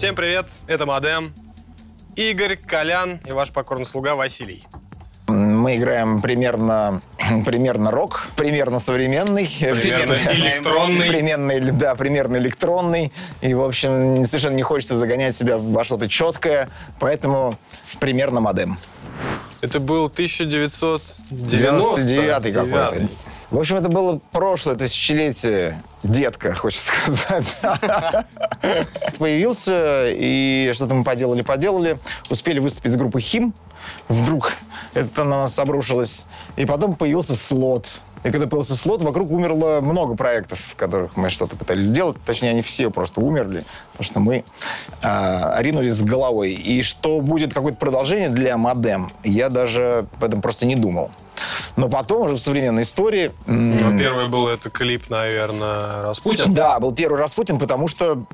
[0.00, 1.30] Всем привет, это Модем.
[2.16, 4.64] Игорь, Колян и ваш покорный слуга Василий.
[5.26, 7.02] Мы играем примерно,
[7.44, 9.46] примерно рок, примерно современный.
[9.46, 11.06] Примерно электронный.
[11.06, 13.12] Примерно, да, примерно электронный.
[13.42, 17.58] И, в общем, совершенно не хочется загонять себя во что-то четкое, поэтому
[17.98, 18.78] примерно модем.
[19.60, 23.06] Это был 1999 99 какой-то.
[23.50, 27.56] В общем, это было прошлое тысячелетие детка, хочется сказать.
[29.18, 31.98] Появился, и что-то мы поделали-поделали.
[32.30, 33.52] Успели выступить с группой «Хим».
[34.08, 34.52] Вдруг
[34.94, 36.24] это на нас обрушилось.
[36.56, 37.88] И потом появился слот.
[38.22, 42.18] И когда появился слот, вокруг умерло много проектов, в которых мы что-то пытались сделать.
[42.24, 44.44] Точнее, они все просто умерли, потому что мы
[45.02, 46.52] э, ринулись с головой.
[46.52, 51.10] И что будет какое-то продолжение для модем, я даже об этом просто не думал.
[51.76, 53.30] Но потом уже в современной истории...
[53.46, 56.52] Ну, первый был это клип, наверное, Распутин.
[56.52, 58.24] Да, был первый Распутин, потому что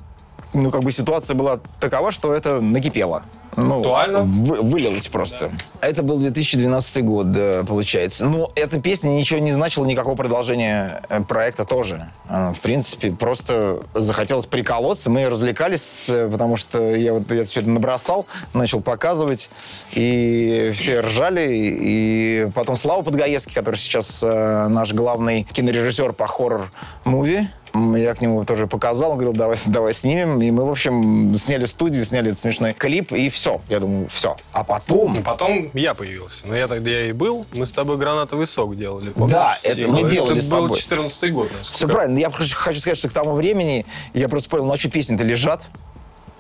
[0.57, 3.23] ну, как бы ситуация была такова, что это накипело.
[3.59, 4.21] Ну, Актуально?
[4.21, 5.51] вы- вылилось просто.
[5.81, 8.27] Это был 2012 год, да, получается.
[8.27, 12.11] Но эта песня ничего не значила, никакого продолжения э, проекта тоже.
[12.29, 15.09] А, В принципе, просто захотелось приколоться.
[15.09, 19.49] Мы развлекались, э, потому что я вот я все это набросал, начал показывать,
[19.95, 21.49] и все ржали.
[21.51, 27.47] И потом Слава Подгаевский, который сейчас э, наш главный кинорежиссер по хоррор-муви,
[27.97, 30.41] я к нему тоже показал, он говорил, давай, давай снимем.
[30.41, 33.61] И мы, в общем, сняли студию, сняли этот смешной клип, и все.
[33.69, 34.37] Я думаю, все.
[34.53, 35.15] А потом...
[35.15, 36.47] Ну, потом я появился.
[36.47, 37.47] Но я тогда и был.
[37.55, 39.11] Мы с тобой гранатовый сок делали.
[39.11, 39.33] помнишь?
[39.33, 40.79] Да, это мы делали с Это был тобой.
[40.79, 41.95] 14 год, Все насколько.
[41.95, 42.19] правильно.
[42.19, 45.25] Я хочу, хочу сказать, что к тому времени я просто понял, ну а что песни-то
[45.25, 45.63] лежат?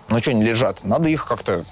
[0.08, 0.84] Ну что они лежат?
[0.84, 1.64] Надо их как-то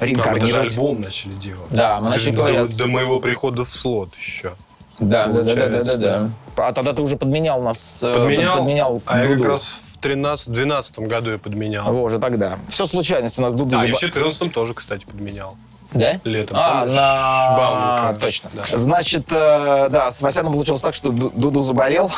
[0.00, 1.68] Да, мы даже альбом начали делать.
[1.70, 4.54] Да, мы начали до, до моего прихода в слот еще.
[4.98, 6.28] Да, да, да, да, да, да.
[6.56, 7.98] А тогда ты уже подменял нас.
[8.02, 11.92] э, Подменял, подменял а я как раз в 13-12 году я подменял.
[11.92, 12.58] Во, уже тогда.
[12.68, 15.56] Все случайность у нас Дуду А, и в 14 тоже, кстати, подменял.
[15.92, 16.20] Да?
[16.24, 16.96] Летом, А, помнишь?
[16.96, 17.56] на...
[17.56, 18.20] Бауманка.
[18.20, 18.50] Точно.
[18.52, 18.62] Да.
[18.76, 22.10] Значит, э, да, с Васяном получилось так, что Ду- Дуду заболел.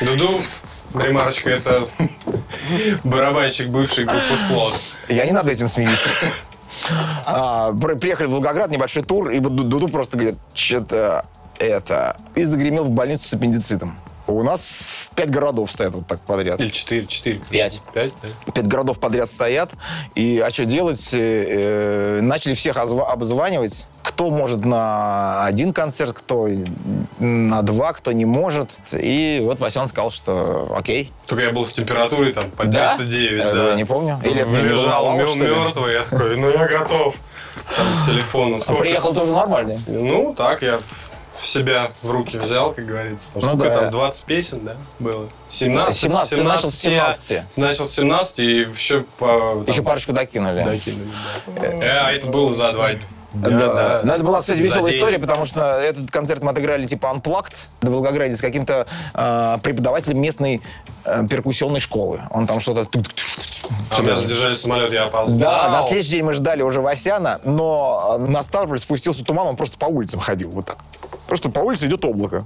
[0.00, 0.40] Дуду,
[0.94, 1.86] ремарочка, это
[3.04, 4.74] барабанщик бывшей группы Слот.
[5.08, 6.08] Я не надо этим смириться.
[7.26, 11.26] А, при- приехали в Волгоград, небольшой тур, и Дуду просто говорит, что-то
[11.60, 12.16] это...
[12.34, 13.96] И загремел в больницу с аппендицитом.
[14.26, 16.60] У нас пять городов стоят вот так подряд.
[16.60, 17.40] Или 4, 4.
[17.50, 17.80] Пять.
[17.92, 18.52] 5, да?
[18.52, 19.70] Пять городов подряд стоят.
[20.14, 21.08] И а что делать?
[21.12, 23.86] Э, э, начали всех обзванивать.
[24.02, 26.46] Кто может на один концерт, кто
[27.18, 28.70] на два, кто не может.
[28.92, 31.12] И вот Васян сказал, что окей.
[31.26, 32.94] Только я был в температуре там по Да?
[32.96, 33.68] 39, Э, да.
[33.70, 34.20] Я не помню.
[34.24, 35.50] Или Лежал волновало, что ли?
[35.50, 37.16] мертвый, я такой, ну я готов.
[37.76, 38.56] Там к телефону.
[38.56, 38.82] А Сколько?
[38.82, 39.78] приехал тоже нормальный.
[39.88, 40.78] Ну, так, я
[41.42, 43.32] в себя в руки взял, как говорится.
[43.32, 43.80] Там Ну сколько да.
[43.82, 45.28] там, 20 песен, да, было?
[45.48, 45.96] 17?
[45.96, 47.30] 17, ты начал с 17.
[47.30, 49.62] я начал с 17 и еще по...
[49.64, 50.62] там, Еще парочку докинули.
[50.64, 51.08] докинули,
[51.56, 51.62] да.
[51.62, 53.02] Э, А это было за два дня.
[53.32, 54.96] Да, Но это была, кстати, веселая день.
[54.96, 60.20] история, потому что этот концерт мы отыграли типа Unplugged в Волгограде с каким-то э, преподавателем
[60.20, 60.60] местной
[61.04, 62.20] э, перкуссионной школы.
[62.30, 62.88] Он там что-то...
[63.90, 65.38] А у меня задержали самолет, я опоздал.
[65.38, 69.56] Да, на следующий день мы ждали уже Васяна, но э, на Ставрополь спустился туман, он
[69.56, 70.78] просто по улицам ходил вот так.
[71.28, 72.44] Просто по улице идет облако.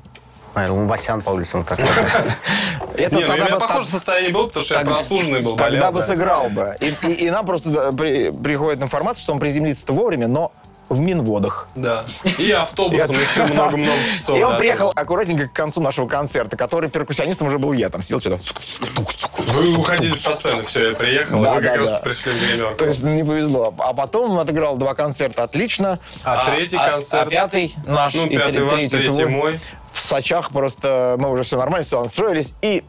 [0.55, 1.81] А, ну, Васян по улицам так.
[2.97, 5.41] Это Не, ну, у тогда меня бы- похожее состояние было, потому что я Тогда- прослуженный
[5.41, 5.93] был, Тогда болел.
[5.93, 6.07] бы да.
[6.07, 6.77] сыграл бы.
[6.81, 10.53] И, и- и нам просто да, при- приходит информация, что он приземлится вовремя, но
[10.89, 11.69] в Минводах.
[11.75, 12.05] Да.
[12.39, 14.39] И автобусом еще много-много часов.
[14.39, 17.89] И он да, приехал аккуратненько к концу нашего концерта, который перкуссионистом уже был я.
[17.91, 18.39] Там сидел что-то.
[19.53, 21.99] Вы уходили со сцены, все, я приехал, Да, и вы как да, раз да.
[21.99, 22.77] пришли в гримерку.
[22.77, 23.75] То есть не повезло.
[23.79, 25.99] А потом он отыграл два концерта отлично.
[26.23, 27.27] А третий концерт?
[27.27, 29.27] А пятый наш Ну, и пятый тре- ваш, третий твой.
[29.27, 29.61] мой.
[29.93, 32.53] В Сочах просто мы уже все нормально, все настроились.
[32.63, 32.83] И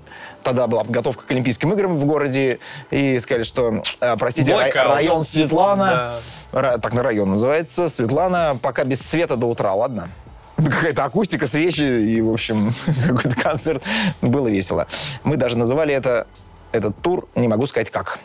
[0.45, 2.59] тогда была подготовка к Олимпийским играм в городе.
[2.91, 6.16] И сказали, что, э, простите, рай- район Светлана,
[6.53, 10.08] ра- так на район называется, Светлана, пока без света до утра, ладно?
[10.58, 12.73] Какая-то акустика, свечи и, в общем,
[13.08, 13.84] какой-то концерт.
[14.22, 14.87] Было весело.
[15.23, 16.28] Мы даже называли это,
[16.72, 18.20] этот тур, не могу сказать как.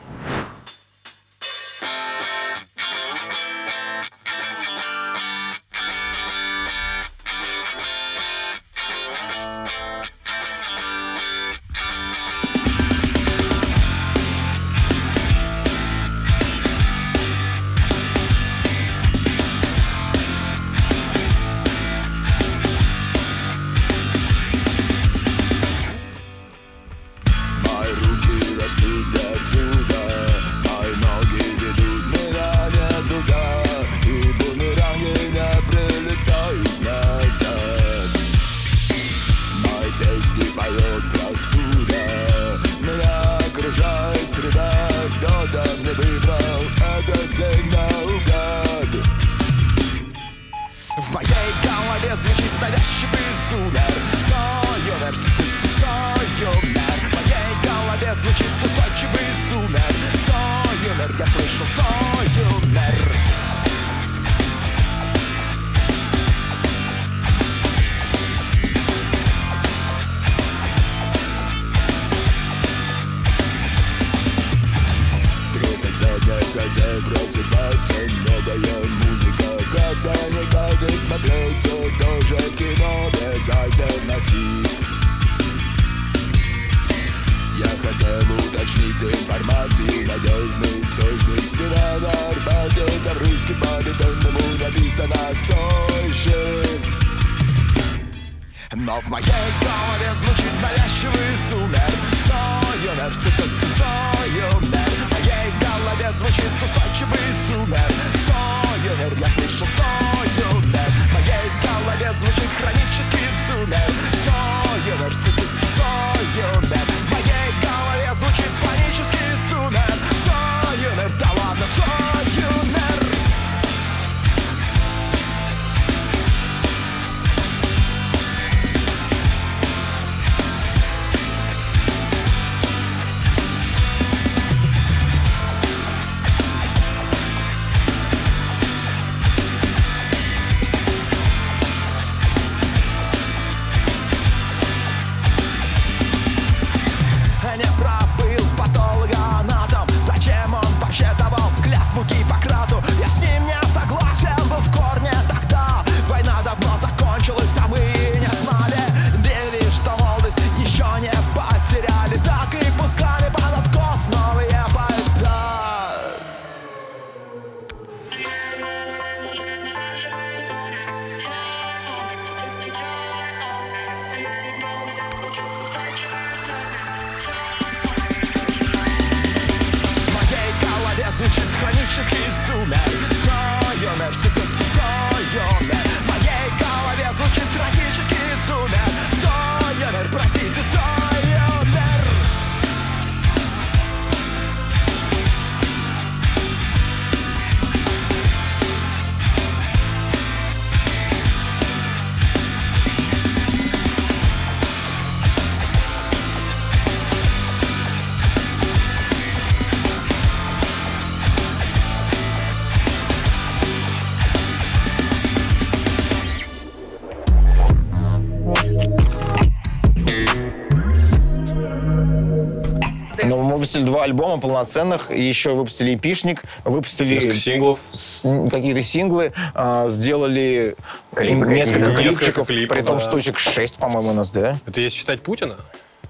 [224.11, 227.79] Альбома полноценных, еще выпустили эпишник, выпустили Несколько синглов.
[227.93, 230.77] с- какие-то синглы, а, сделали
[231.15, 233.01] Клипы несколько клипчиков, Несколько клипов, при том да.
[233.05, 234.59] штучек 6, по-моему, у нас, да?
[234.67, 235.57] Это если считать Путина?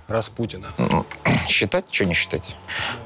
[0.08, 0.66] Раз Путина.
[1.46, 1.84] Считать?
[1.90, 2.56] Что не считать?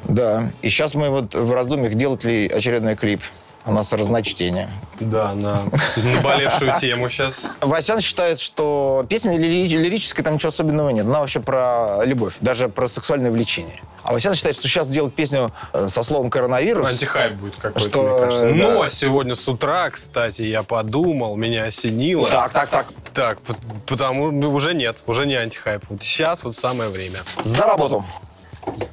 [0.05, 0.49] Да.
[0.62, 3.20] И сейчас мы вот в раздумьях, делать ли очередной клип.
[3.66, 4.69] У нас разночтение.
[5.00, 5.62] Да, на
[5.96, 7.46] наболевшую тему сейчас.
[7.62, 11.06] Васян считает, что песня лири- лирическая, там ничего особенного нет.
[11.06, 13.81] Она вообще про любовь, даже про сексуальное влечение.
[14.03, 16.86] А Васян считает, что сейчас делать песню э, со словом коронавирус...
[16.86, 18.48] Антихайп будет какой-то, Что, мне кажется.
[18.48, 18.55] да.
[18.55, 22.29] Но сегодня с утра, кстати, я подумал, меня осенило.
[22.29, 22.86] Так, так, так.
[23.15, 23.39] Так,
[23.86, 25.84] потому уже нет, уже не антихайп.
[25.89, 27.20] Вот сейчас вот самое время.
[27.43, 28.05] За работу.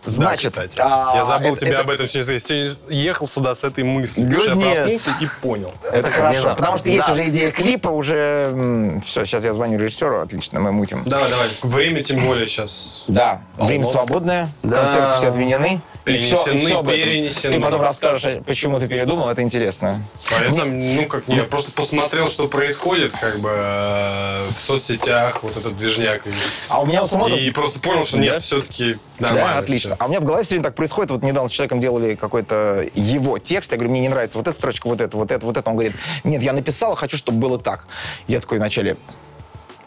[0.03, 0.79] Значит, да, кстати.
[0.79, 2.33] а, я забыл это- тебе это- об этом сегодня.
[2.33, 4.27] Я сегодня ехал сюда с этой мыслью.
[4.29, 5.73] Я проснулся и понял.
[5.91, 6.55] Это хорошо, внезапно.
[6.55, 8.99] потому что есть уже идея клипа, уже...
[9.05, 11.03] все, сейчас я звоню режиссеру, отлично, мы мутим.
[11.05, 11.47] Давай, давай.
[11.61, 13.05] Время тем более сейчас.
[13.07, 14.83] Да, время свободное, Да.
[14.83, 15.81] концерты все отменены.
[16.03, 16.99] И Перенесены, всё об этом.
[16.99, 17.53] перенесены.
[17.53, 20.03] Ты потом расскажешь, почему ты передумал, это интересно.
[20.35, 25.43] А я сам, ну как, не, просто посмотрел, что происходит, как бы э, в соцсетях,
[25.43, 26.23] вот этот движняк.
[26.69, 27.27] А у меня у самого...
[27.35, 28.23] И просто понял, что Да?
[28.23, 29.60] нет, все-таки нормально.
[29.61, 29.95] Да, отлично.
[29.99, 31.11] А у меня в голове все время так происходит.
[31.11, 33.71] Вот недавно с человеком делали какой-то его текст.
[33.71, 35.69] Я говорю, мне не нравится вот эта строчка, вот это, вот это, вот это.
[35.69, 37.87] Он говорит, нет, я написал, хочу, чтобы было так.
[38.27, 38.97] Я такой вначале...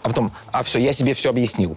[0.02, 1.76] А потом, а все, я себе все объяснил.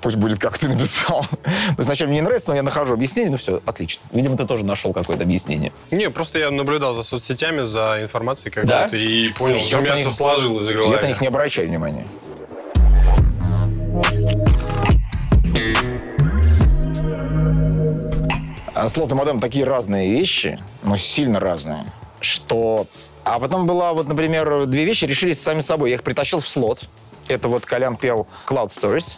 [0.00, 1.26] Пусть будет, как ты написал.
[1.76, 4.00] Вначале мне не нравится, но я нахожу объяснение, ну все, отлично.
[4.12, 5.72] Видимо, ты тоже нашел какое-то объяснение.
[5.90, 8.84] Не, просто я наблюдал за соцсетями, за информацией Да?
[8.84, 11.00] какой-то и понял, Я что у меня все сложилось в Я голове.
[11.02, 12.06] на них не обращаю внимания.
[18.78, 21.84] А слот и модем такие разные вещи, ну, сильно разные,
[22.20, 22.86] что...
[23.24, 25.90] А потом была, вот, например, две вещи решились сами собой.
[25.90, 26.88] Я их притащил в слот.
[27.26, 29.16] Это вот Колян пел Cloud Stories.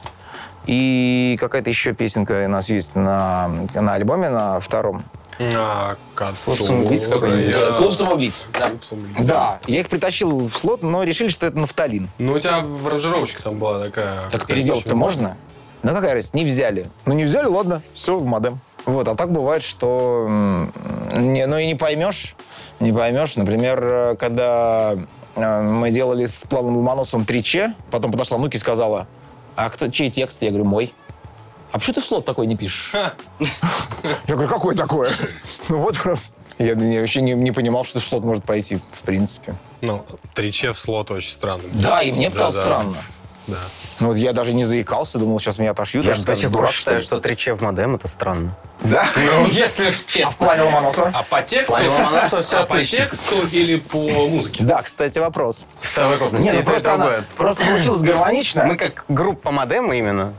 [0.64, 5.02] И какая-то еще песенка у нас есть на, на альбоме, на втором.
[5.38, 7.54] А, Клуб самоубийц какой-нибудь.
[7.54, 8.44] Я- Клуб самоубийц.
[8.52, 9.26] Клуб самоубийц.
[9.26, 12.08] Да, я их притащил в слот, но решили, что это нафталин.
[12.16, 14.30] Ну, у тебя аранжировочка там была такая.
[14.30, 15.36] Так переделать-то можно?
[15.82, 16.90] Ну какая разница, не взяли.
[17.04, 18.58] Ну не взяли, ладно, все, в модем.
[18.86, 20.26] Вот, а так бывает, что
[21.12, 22.34] не, ну и не поймешь,
[22.80, 23.36] не поймешь.
[23.36, 24.96] Например, когда
[25.36, 29.06] э, мы делали с Планом Ломоносовым 3Ч, потом подошла внуки и сказала,
[29.56, 30.38] а кто, чей текст?
[30.40, 30.92] Я говорю, мой.
[31.72, 32.92] А почему ты в слот такой не пишешь?
[32.94, 35.10] Я говорю, какой такой?
[35.68, 36.26] Ну вот просто.
[36.58, 39.54] Я, я вообще не, не понимал, что в слот может пойти, в принципе.
[39.80, 41.62] Ну, триче в слот очень странно.
[41.72, 42.64] Да, и мне Да, просто да.
[42.64, 42.96] странно.
[43.50, 43.56] Да.
[44.00, 46.06] Ну вот я даже не заикался, думал, сейчас меня отошьют.
[46.06, 48.54] Я до сих пор «Дурак, считаю, ли?» что 3Ч в модем это странно.
[48.80, 49.04] Да?
[49.50, 50.46] Если А в честно.
[50.46, 51.12] плане Ломоносова?
[51.14, 51.72] А по тексту?
[51.72, 54.64] Плане Ломоносова все А по тексту или по музыке?
[54.64, 55.66] Да, кстати, вопрос.
[55.80, 58.64] В совокупности Не, ну просто она просто получилась гармонично.
[58.64, 60.32] Мы как группа модема именно,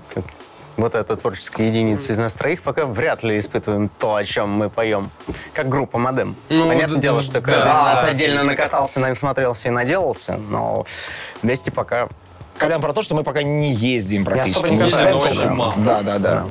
[0.78, 4.70] вот эта творческая единица из нас троих, пока вряд ли испытываем то, о чем мы
[4.70, 5.12] поем.
[5.54, 6.36] Как группа модем.
[6.50, 7.42] Ну, Понятное да, дело, что да.
[7.42, 10.86] каждый из нас отдельно накатался, насмотрелся и наделался, но
[11.44, 12.10] вместе пока
[12.62, 14.60] Колян про то, что мы пока не ездим практически.
[14.68, 16.04] особо не ездим, но да.
[16.04, 16.46] Да, да, да.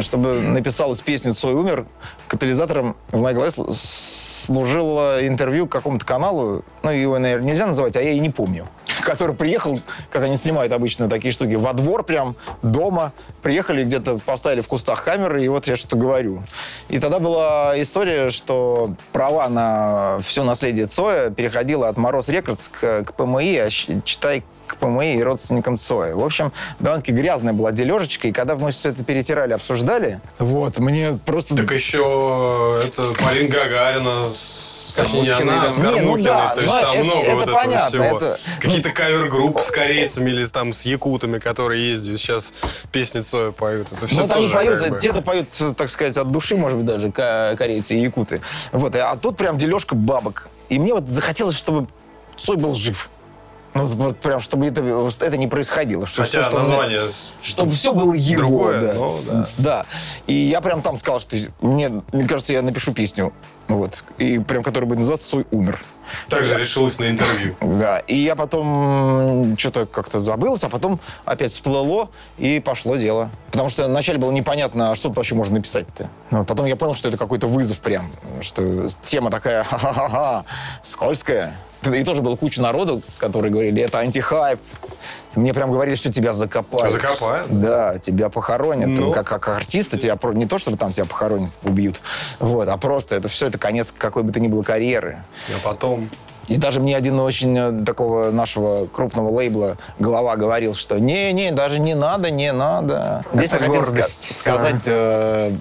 [0.00, 1.86] Чтобы написалась песня «Цой умер»,
[2.28, 7.96] катализатором в моей голове сл- служило интервью к какому-то каналу, ну, его, наверное, нельзя называть,
[7.96, 8.66] а я и не помню,
[9.04, 9.80] который приехал,
[10.10, 15.04] как они снимают обычно такие штуки, во двор прям, дома, приехали где-то, поставили в кустах
[15.04, 16.42] камеры, и вот я что-то говорю.
[16.88, 23.04] И тогда была история, что права на все наследие Цоя переходило от Мороз Рекордс к,
[23.04, 26.14] к ПМИ, а читай к ПМИ и родственникам Цоя.
[26.14, 31.18] В общем, довольно-таки грязная была дележечка, и когда мы все это перетирали, обсуждали, вот, мне
[31.24, 31.56] просто...
[31.56, 34.94] Так еще это Полин Гагарина с...
[34.96, 38.16] Гармухиной, Не, ну да, То есть ну, там это- много это вот этого понятно, всего.
[38.16, 42.52] это- Какие-то кавер-группы с корейцами или там с якутами, которые ездят сейчас
[42.92, 43.90] песни Цоя поют.
[43.90, 46.78] Это все ну, там тоже поют, как бы- те-то поют, так сказать, от души, может
[46.78, 48.40] быть, даже ко- корейцы и якуты.
[48.70, 50.48] Вот, а тут прям дележка бабок.
[50.68, 51.88] И мне вот захотелось, чтобы
[52.38, 53.08] Цой был жив.
[53.74, 54.80] Ну, вот прям, чтобы это,
[55.20, 56.06] это не происходило.
[56.06, 57.08] Что Хотя всё, что он- название...
[57.08, 58.38] с- Чтобы все было его.
[58.38, 58.94] Другое, да.
[58.94, 59.46] ну, да.
[59.58, 59.86] Да.
[60.28, 63.32] И я прям там сказал, что мне, мне кажется, я напишу песню.
[63.66, 64.04] Вот.
[64.18, 65.80] И прям, которая будет называться «Цой умер».
[66.28, 67.54] Также решилась на интервью.
[67.60, 73.30] Да, и я потом что-то как-то забылось, а потом опять всплыло, и пошло дело.
[73.50, 76.08] Потому что вначале было непонятно, а что тут вообще можно написать-то.
[76.30, 78.04] Но потом я понял, что это какой-то вызов прям,
[78.40, 80.44] что тема такая ха-ха-ха,
[80.82, 81.54] скользкая.
[81.92, 84.58] И тоже было куча народу, которые говорили, это антихайп.
[85.34, 86.92] Мне прям говорили, что тебя закопают.
[86.92, 87.48] Закопают?
[87.60, 88.88] Да, тебя похоронят.
[88.88, 89.12] Ну.
[89.12, 92.00] Как, как артиста тебя не то, чтобы там тебя похоронят, убьют,
[92.38, 95.24] вот, а просто это все, это конец какой бы то ни было карьеры.
[95.48, 96.08] А потом...
[96.48, 101.78] И даже мне один очень э, такого нашего крупного лейбла глава говорил, что не-не, даже
[101.78, 103.24] не надо, не надо.
[103.32, 104.36] Здесь я Это хотел ска- гордость.
[104.38, 105.52] сказать э,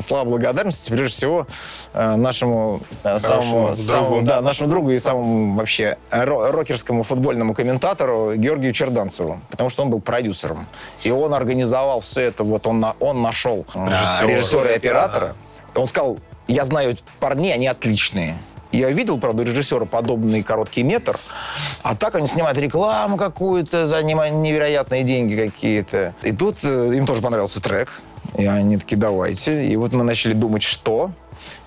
[0.00, 1.46] слова благодарности, прежде всего,
[1.92, 3.74] э, нашему э, самому, другу.
[3.74, 9.82] самому- да, нашему другу и самому вообще ро- рокерскому футбольному комментатору Георгию Черданцеву, потому что
[9.82, 10.66] он был продюсером.
[11.02, 14.26] И он организовал все это, вот он, на- он нашел Режиссера.
[14.28, 15.34] режиссера и оператора.
[15.74, 18.36] Он сказал, я знаю парней, они отличные.
[18.74, 21.18] Я видел, правда, у режиссера подобный короткий метр,
[21.82, 26.12] а так они снимают рекламу какую-то за нема- невероятные деньги какие-то.
[26.22, 27.92] И тут э, им тоже понравился трек,
[28.36, 29.66] и они такие, давайте.
[29.66, 31.12] И вот мы начали думать, что,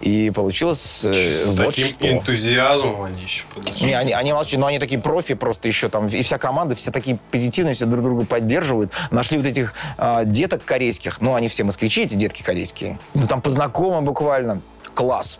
[0.02, 2.12] и получилось э, С вот таким что.
[2.12, 3.86] энтузиазмом они еще подошли.
[3.88, 6.92] Не, они, они молчат, но они такие профи просто еще там, и вся команда, все
[6.92, 8.92] такие позитивные, все друг друга поддерживают.
[9.12, 13.00] Нашли вот этих а, деток корейских, ну, они все москвичи, эти детки корейские.
[13.14, 14.62] Ну, там по знакомым буквально.
[14.98, 15.38] Класс.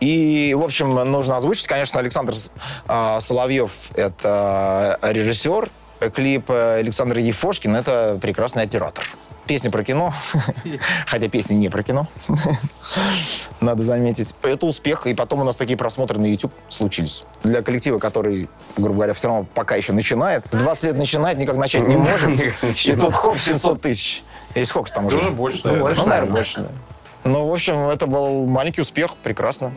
[0.00, 2.34] И, в общем, нужно озвучить, конечно, Александр
[2.88, 5.70] а, Соловьев— это режиссер
[6.12, 9.04] клипа, Александр Ефошкин— это прекрасный оператор.
[9.46, 10.12] Песня про кино,
[11.06, 12.08] хотя песня не про кино,
[13.60, 14.34] надо заметить.
[14.42, 17.22] Это успех, и потом у нас такие просмотры на YouTube случились.
[17.44, 21.86] Для коллектива, который, грубо говоря, все равно пока еще начинает, 20 лет начинает, никак начать
[21.86, 22.28] не может,
[22.86, 24.22] и тут хоп, 700 тысяч.
[24.56, 25.18] Или сколько там уже?
[25.18, 26.04] уже больше, Ну, наверное.
[26.04, 26.68] наверное, больше.
[27.28, 29.74] Ну, в общем, это был маленький успех, прекрасно.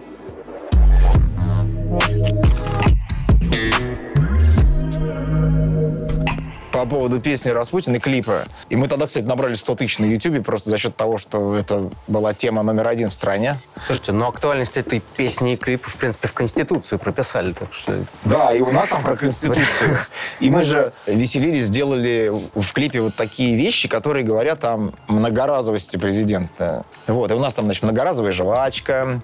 [6.82, 8.46] По поводу песни Распутин и клипа.
[8.70, 11.92] И мы тогда, кстати, набрали 100 тысяч на Ютубе просто за счет того, что это
[12.08, 13.56] была тема номер один в стране.
[13.86, 18.04] Слушайте, но актуальность этой песни и клипа, в принципе, в Конституцию прописали, так что...
[18.26, 19.96] Да, и у нас там про Конституцию.
[20.40, 26.84] И мы же веселились, сделали в клипе вот такие вещи, которые говорят о многоразовости президента.
[27.06, 29.22] Вот, и у нас там, значит, многоразовая жвачка,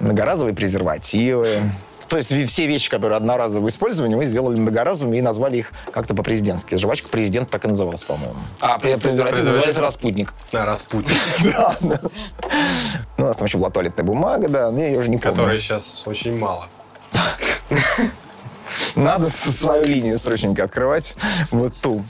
[0.00, 1.60] многоразовые презервативы,
[2.08, 6.76] То есть все вещи, которые одноразового использования, мы сделали многоразовыми и назвали их как-то по-президентски.
[6.76, 8.36] Жвачка президент так и назывался, по-моему.
[8.60, 9.44] А презерватив презерватив?
[9.44, 10.34] называется распутник.
[10.52, 12.00] Распутин, Да, да.
[13.16, 15.36] Ну, у нас там еще была туалетная бумага, да, но я ее уже не помню.
[15.36, 16.66] которой сейчас очень мало.
[18.94, 21.14] Надо свою линию срочненько открывать.
[21.50, 22.04] Вот ту.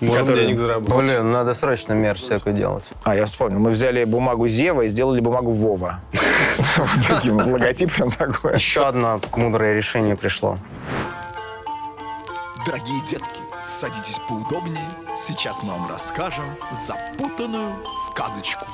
[0.00, 0.96] Можем Которая- денег заработать.
[0.96, 2.84] Блин, надо срочно мерч всякую делать.
[3.04, 3.58] А, я вспомнил.
[3.58, 6.00] Мы взяли бумагу Зева и сделали бумагу Вова.
[6.76, 8.54] Вот таким логотип прям такой.
[8.54, 10.56] Еще одно мудрое решение пришло.
[12.66, 14.84] Дорогие детки, садитесь поудобнее.
[15.16, 16.44] Сейчас мы вам расскажем
[16.86, 17.72] запутанную
[18.06, 18.66] сказочку.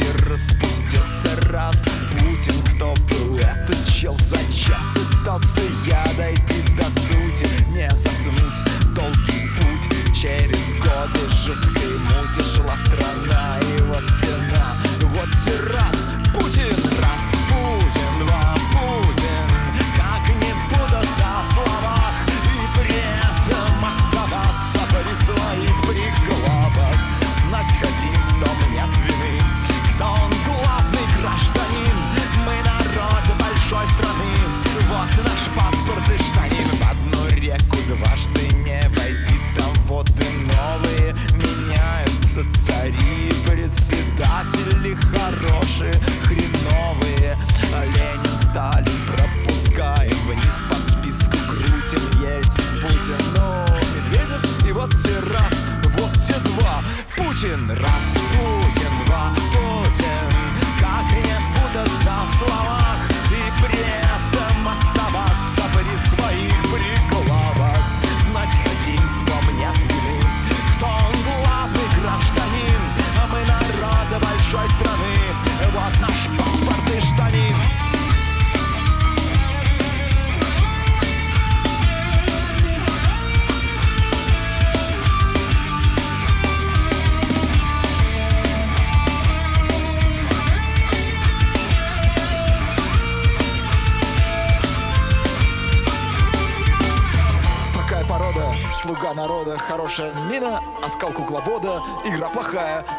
[0.00, 1.84] Распутье распустился раз.
[2.18, 7.48] Путин, кто был этот чел, зачем пытался я дойти до сути?
[7.70, 8.62] Не заснуть
[8.94, 10.14] долгий путь.
[10.14, 13.58] Через годы жуткой мути Шла страна.
[13.60, 15.96] И вот тена, вот и раз.
[16.34, 16.99] Путин,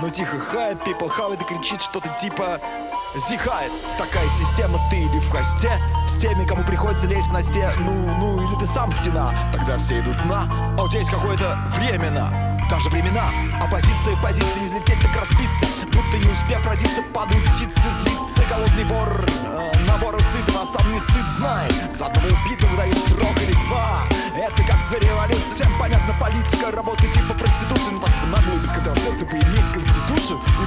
[0.01, 2.59] но тихо хает, people хавает и кричит что-то типа
[3.29, 3.71] зихает.
[3.97, 5.71] Такая система ты или в хосте,
[6.07, 9.99] с теми, кому приходится лезть на сте, ну, ну, или ты сам стена, тогда все
[9.99, 12.51] идут на, а у тебя есть какое-то временно.
[12.69, 13.29] Даже времена.
[13.61, 19.25] Оппозиция позиции не взлететь, так распиться Будто не успев родиться, падают птицы Злится голодный вор.
[19.43, 24.03] Э, На вора сытого, а сам не сыт, знает одного убитого дают срок или два.
[24.35, 25.53] Это как за революцию.
[25.53, 27.91] Всем понятно, политика работает типа проституции.
[27.91, 29.90] Ну так-то нагло и без контрацепции Поиметь И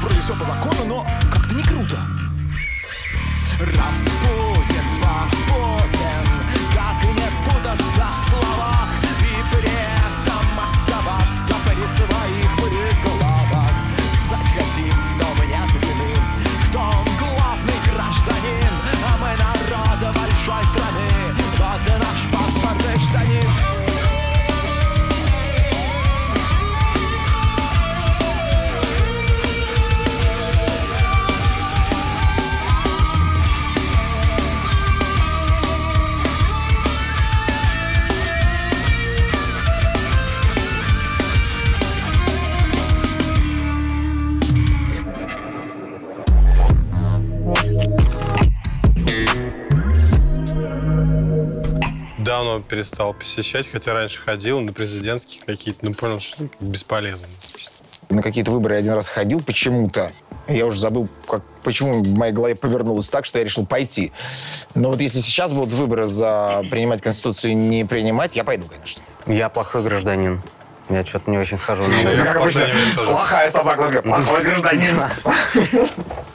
[0.01, 1.99] вроде все по закону, но как-то не круто.
[3.61, 4.24] Раз
[52.75, 57.29] перестал посещать, хотя раньше ходил на президентские какие-то, но понял, что бесполезно.
[58.11, 60.11] На какие-то выборы я один раз ходил почему-то.
[60.49, 64.13] Я уже забыл, как, почему в моей голове повернулось так, что я решил пойти.
[64.75, 69.03] Но вот если сейчас будут выборы за принимать Конституцию и не принимать, я пойду, конечно.
[69.27, 70.43] Я плохой гражданин.
[70.91, 72.73] Я что-то не очень хожу время тоже.
[72.97, 75.01] Плохая собака, плохой гражданин.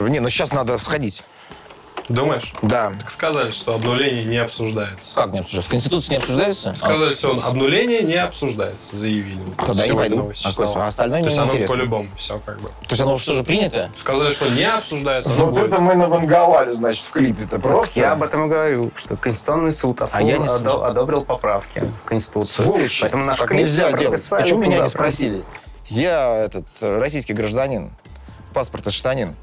[0.00, 1.22] Не, ну сейчас надо сходить.
[2.10, 2.52] Думаешь?
[2.62, 2.92] Да.
[2.98, 5.14] Так сказали, что обнуление не обсуждается.
[5.14, 5.70] Как не обсуждается?
[5.70, 6.74] Конституция не обсуждается?
[6.74, 9.38] Сказали, что обнуление не обсуждается, заявили.
[9.38, 10.32] Вот Тогда я не пойду.
[10.44, 11.76] А а остальное То есть оно неинтересно.
[11.76, 12.68] по-любому все как бы.
[12.68, 13.90] То есть оно уже тоже принято?
[13.96, 15.78] Сказали, что не обсуждается, оно будет.
[15.78, 17.60] мы наванговали, значит, в клипе-то.
[17.60, 18.00] Просто.
[18.00, 20.84] Я об этом и говорю, что Конституционный суд А я не одо- слышал.
[20.84, 22.64] одобрил поправки в Конституцию.
[22.64, 23.02] Сволочи.
[23.02, 24.28] Поэтому наш так клип нельзя делать.
[24.28, 25.44] Почему меня не спросили?
[25.88, 27.90] Я этот э, российский гражданин,
[28.52, 29.36] паспорт штанин.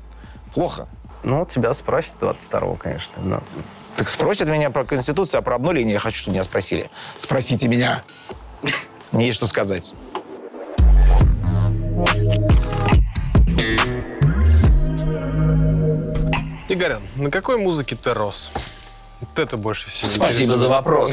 [0.54, 0.88] Плохо.
[1.24, 3.22] Ну, тебя спросят 22-го, конечно.
[3.24, 3.44] Но
[3.96, 6.90] Так спросят меня про Конституцию, а про обнуление я хочу, чтобы меня спросили.
[7.18, 8.04] Спросите меня.
[9.12, 9.94] Мне есть что сказать.
[16.70, 18.52] Игорян, на какой музыке ты рос?
[19.20, 21.12] Вот это больше всего Спасибо за вопрос.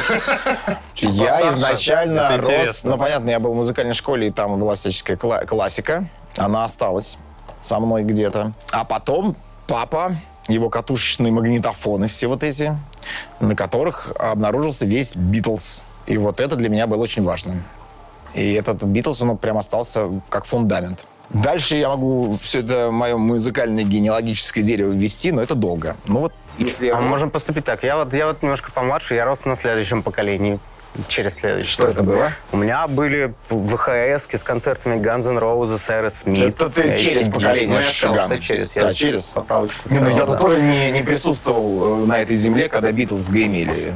[0.97, 2.85] Я изначально рос...
[2.85, 6.09] Ну, понятно, я был в музыкальной школе, и там была всяческая кла- классика.
[6.37, 7.17] Она осталась
[7.63, 8.53] со мной где-то.
[8.73, 9.35] А потом
[9.67, 10.17] папа,
[10.49, 12.77] его катушечные магнитофоны, все вот эти,
[13.41, 15.83] на которых обнаружился весь Битлз.
[16.07, 17.55] И вот это для меня было очень важно.
[18.35, 21.01] И этот Битлз, он прям остался как фундамент.
[21.31, 25.97] Дальше я могу все это мое музыкальное генеалогическое дерево ввести, но это долго.
[26.07, 26.97] Ну вот, если я...
[26.97, 27.83] А мы можем поступить так.
[27.85, 30.59] Я вот, я вот немножко помладше, я рос на следующем поколении.
[31.09, 31.73] Через следующее.
[31.73, 32.33] Что это было?
[32.53, 36.49] У меня были ВХС с концертами Guns N' Roses, Aerosmith.
[36.51, 37.33] Это ты через AC/DC.
[37.33, 38.33] поколение я сказал, шагал.
[38.33, 38.75] что через.
[38.75, 39.23] Да, Я через.
[39.25, 40.39] Поправочку Не, ну я-то да.
[40.39, 43.93] тоже не, не присутствовал э, на этой земле, когда Битлз гремели.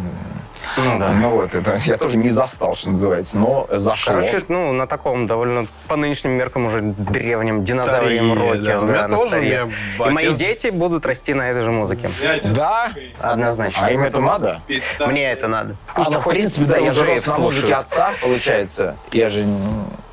[0.77, 1.13] Ну, да.
[1.13, 4.13] Ну вот, это я тоже не застал, что называется, но зашло.
[4.15, 8.63] Короче, ну, на таком довольно по нынешним меркам уже древнем динозаврием Старее, роке.
[8.63, 8.79] да.
[8.81, 9.67] У меня тоже, меня
[10.07, 12.11] И мои дети будут расти на этой же музыке.
[12.45, 12.91] да?
[13.21, 13.87] Однозначно.
[13.87, 14.61] А им это надо?
[15.07, 15.75] Мне это надо.
[15.95, 18.97] А, ну, в принципе, да, я же на музыке отца, получается.
[19.13, 19.47] Я же...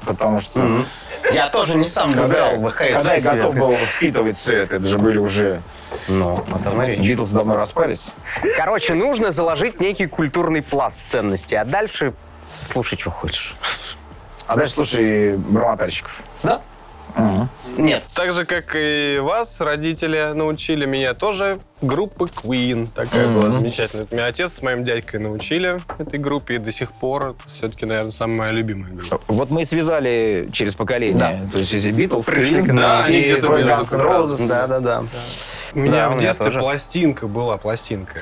[0.05, 0.83] Потому что...
[1.33, 2.77] Я тоже не сам Когда, выбирал ВХС.
[2.93, 3.57] когда я готов сказать.
[3.59, 5.59] был впитывать все это, это же были уже...
[6.07, 6.99] Ну, о том и речь.
[6.99, 8.07] Битлз давно распались.
[8.57, 12.11] Короче, нужно заложить некий культурный пласт ценностей, а дальше
[12.53, 13.55] слушай, что хочешь.
[14.47, 16.21] А дальше слушай бормотальщиков.
[16.43, 16.61] Да?
[17.77, 18.03] Нет.
[18.13, 22.87] Так же, как и вас, родители научили меня тоже группы Queen.
[22.93, 24.07] Такая была замечательная.
[24.11, 28.37] Меня отец с моим дядькой научили этой группе, и до сих пор все-таки, наверное, самая
[28.37, 29.19] моя любимая группа.
[29.27, 31.49] Вот мы и связали через поколение.
[31.51, 32.75] То есть если Битлз, Пришли к Queen, нам.
[32.77, 35.29] Да, они и где-то твой между Guns
[35.75, 35.89] Да, да, да.
[35.89, 36.59] У меня Да, у в меня детстве тоже.
[36.59, 38.21] пластинка была, пластинка.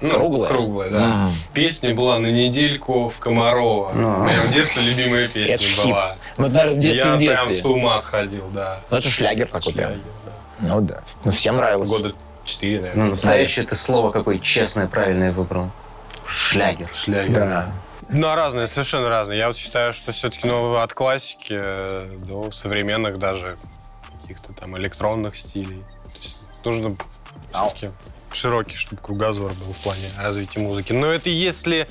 [0.00, 0.48] Ну, Круглая?
[0.50, 1.30] Круглая, да.
[1.52, 3.90] Песня была на недельку в Комарова.
[3.90, 5.40] У меня в детстве любимая Ну.
[5.40, 5.84] Это песня хит.
[5.84, 6.16] была.
[6.38, 7.54] Ну, это, наверное, в детстве, Я в прям детстве.
[7.54, 8.80] с ума сходил, да.
[8.90, 9.90] Ну, это шлягер такой прям.
[9.92, 10.32] Шлягер, да.
[10.60, 11.02] Ну да.
[11.24, 11.88] Ну, всем нравилось.
[11.88, 12.12] Года
[12.44, 13.10] четыре, Ну, наверное.
[13.10, 15.70] настоящее это слово какое честное, правильное выбрал.
[16.26, 16.88] Шлягер.
[16.94, 17.66] Шлягер, Да.
[18.08, 19.38] Ну, разные, совершенно разные.
[19.38, 23.58] Я вот считаю, что все-таки ну, от классики э, до современных даже
[24.22, 25.82] каких-то там электронных стилей.
[26.66, 26.96] Нужно
[28.32, 30.92] широкий, чтобы кругозор был в плане развития музыки.
[30.92, 31.86] Но это если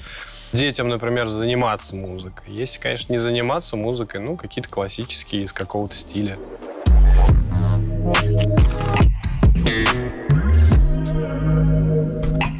[0.51, 2.53] детям, например, заниматься музыкой.
[2.53, 6.37] Если, конечно, не заниматься музыкой, ну, какие-то классические из какого-то стиля.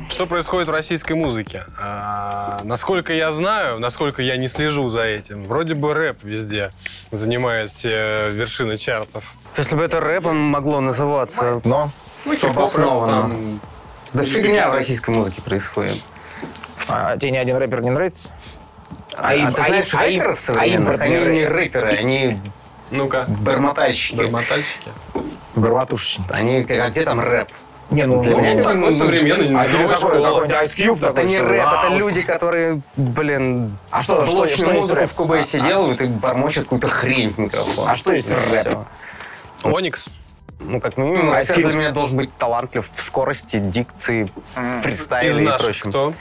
[0.09, 1.65] Что происходит в российской музыке?
[1.77, 6.69] А, насколько я знаю, насколько я не слежу за этим, вроде бы рэп везде
[7.11, 9.35] занимает все вершины чартов.
[9.57, 11.91] Если бы это рэпом могло называться, Но
[12.43, 13.21] обоснованно.
[13.29, 13.59] там,
[14.13, 16.01] Да фигня в российской музыке происходит.
[16.87, 18.29] а, тебе ни один рэпер не нравится?
[19.17, 21.87] А, им- ты а им- знаешь а им- рэперов а импортные Они не рэперы.
[21.89, 22.39] они
[22.91, 24.15] Ну-ка, бормотальщики.
[24.15, 24.89] бормотальщики.
[25.55, 26.25] Барматушечник.
[26.31, 27.49] Они, а где там рэп?
[27.91, 30.97] Не, ну, Для ну, меня Такой ну, современный, а тебе новая какой, какой-нибудь Ice Cube
[30.97, 31.51] Это такой, не что ли?
[31.51, 35.11] рэп, это А, люди, которые, блин, А что- что- что музыку рэп?
[35.11, 37.87] в Кубейсе делают и бормочут какую-то хрень в микрофон.
[37.87, 38.79] А что есть рэп?
[39.63, 40.09] Оникс.
[40.59, 41.63] Ну, как минимум, рэпер Cube.
[41.67, 44.27] для меня должен быть талантлив в скорости, дикции,
[44.83, 45.89] фристайле Из и наших прочем.
[45.89, 46.13] кто?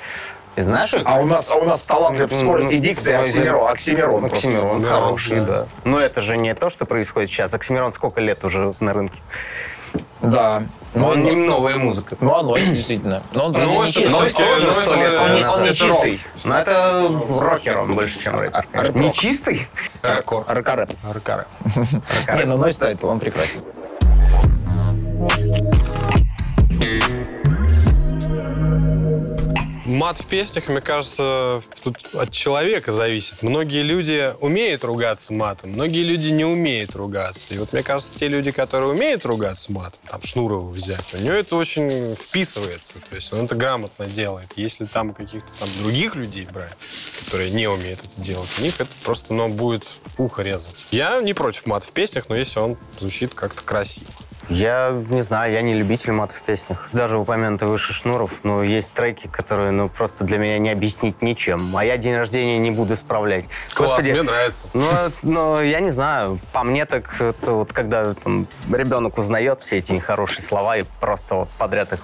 [0.57, 1.03] Из наших?
[1.05, 3.71] А у нас, а у нас талант в Ну, скорости ну, дикции ну, Оксимирон.
[3.71, 4.21] Оксимирон.
[4.29, 4.37] просто.
[4.37, 5.47] Оксимирон Да, хороший, да.
[5.47, 5.67] да.
[5.85, 7.55] Но это же не то, что происходит сейчас.
[7.55, 9.19] Оксимирон сколько лет уже на рынке?
[10.21, 10.63] Да.
[10.95, 12.17] Но Он он, не новая музыка.
[12.21, 13.23] ну, анонс, действительно.
[13.33, 14.07] Но он, правда, Ну, не это чистый.
[14.07, 16.21] Он- ну, он- это- он не- Он чистый.
[16.45, 18.97] Но это рокер он больше, чем рэпер.
[18.97, 19.67] Не чистый?
[20.03, 20.45] Ракор.
[20.49, 20.91] Аркарэп.
[21.09, 21.45] Аркаре.
[22.37, 23.61] Не, ну носит это, он прекрасен.
[29.95, 33.43] Мат в песнях, мне кажется, тут от человека зависит.
[33.43, 37.55] Многие люди умеют ругаться матом, многие люди не умеют ругаться.
[37.55, 41.35] И вот мне кажется, те люди, которые умеют ругаться матом, там Шнурова взять, у него
[41.35, 42.99] это очень вписывается.
[43.09, 44.49] То есть он это грамотно делает.
[44.57, 46.77] Если там каких-то там других людей брать,
[47.25, 49.87] которые не умеют это делать, у них это просто, ну, будет
[50.19, 50.87] ухо резать.
[50.91, 54.11] Я не против мат в песнях, но если он звучит как-то красиво.
[54.49, 56.89] Я не знаю, я не любитель мата в песнях.
[56.93, 61.77] Даже упомянутый выше Шнуров, ну, есть треки, которые, ну, просто для меня не объяснить ничем.
[61.77, 63.49] А я день рождения не буду исправлять.
[63.75, 64.67] Класс, Господи, мне нравится.
[64.75, 64.85] Ну,
[65.23, 66.39] ну, я не знаю.
[66.53, 71.35] По мне так, это вот когда там, ребенок узнает все эти нехорошие слова и просто
[71.35, 72.01] вот подряд их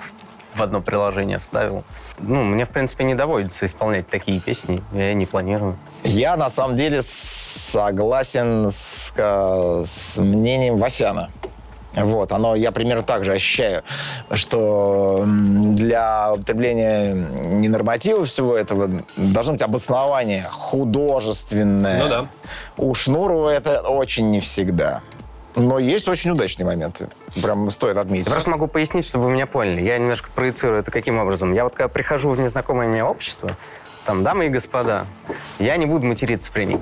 [0.55, 1.85] в одно приложение вставил.
[2.19, 4.83] Ну, мне, в принципе, не доводится исполнять такие песни.
[4.93, 5.79] Я не планирую.
[6.05, 11.31] Я на самом деле согласен с, э, с мнением Васяна.
[11.95, 13.83] Вот, оно, я примерно так же ощущаю,
[14.33, 22.03] что для употребления ненорматива всего этого должно быть обоснование художественное.
[22.03, 22.27] Ну да.
[22.77, 25.03] У Шнурова это очень не всегда.
[25.57, 27.09] Но есть очень удачные моменты.
[27.43, 28.27] Прям стоит отметить.
[28.27, 29.83] Я просто могу пояснить, чтобы вы меня поняли.
[29.83, 31.53] Я немножко проецирую это каким образом.
[31.53, 33.57] Я вот когда прихожу в незнакомое мне общество,
[34.05, 35.07] там, дамы и господа,
[35.59, 36.81] я не буду материться при них.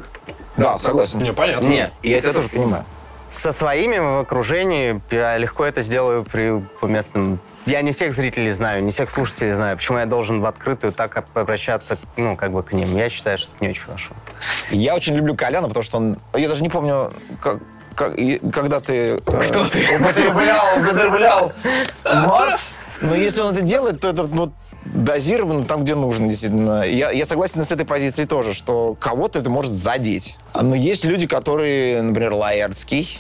[0.59, 1.19] Да, согласен.
[1.21, 1.67] Не, понятно.
[1.67, 1.93] Нет.
[2.03, 2.85] Я тебя тоже понимаю.
[3.31, 7.39] Со своими в окружении я легко это сделаю при по местным.
[7.67, 9.77] Я не всех зрителей знаю, не всех слушателей знаю.
[9.77, 12.97] Почему я должен в открытую так обращаться, ну, как бы к ним?
[12.97, 14.15] Я считаю, что это не очень хорошо.
[14.71, 16.19] Я очень люблю Коляна, потому что он...
[16.35, 17.13] Я даже не помню,
[17.43, 17.59] как,
[17.95, 19.19] как- и- когда ты...
[19.19, 19.97] Кто ты?
[20.01, 21.53] Употреблял, употреблял
[22.05, 22.61] мат.
[23.03, 24.53] Но если он это делает, то это вот
[24.95, 26.83] дозировано там, где нужно, действительно.
[26.83, 30.39] Я, я согласен с этой позицией тоже, что кого-то это может задеть.
[30.55, 33.19] Но есть люди, которые, например, Лаэртский.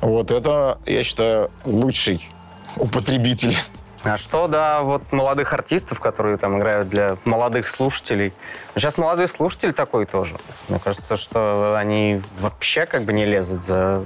[0.00, 2.28] Вот это, я считаю, лучший
[2.76, 3.56] употребитель.
[4.04, 8.32] А что, да, вот молодых артистов, которые там играют для молодых слушателей.
[8.76, 10.36] Сейчас молодой слушатель такой тоже.
[10.68, 14.04] Мне кажется, что они вообще как бы не лезут за,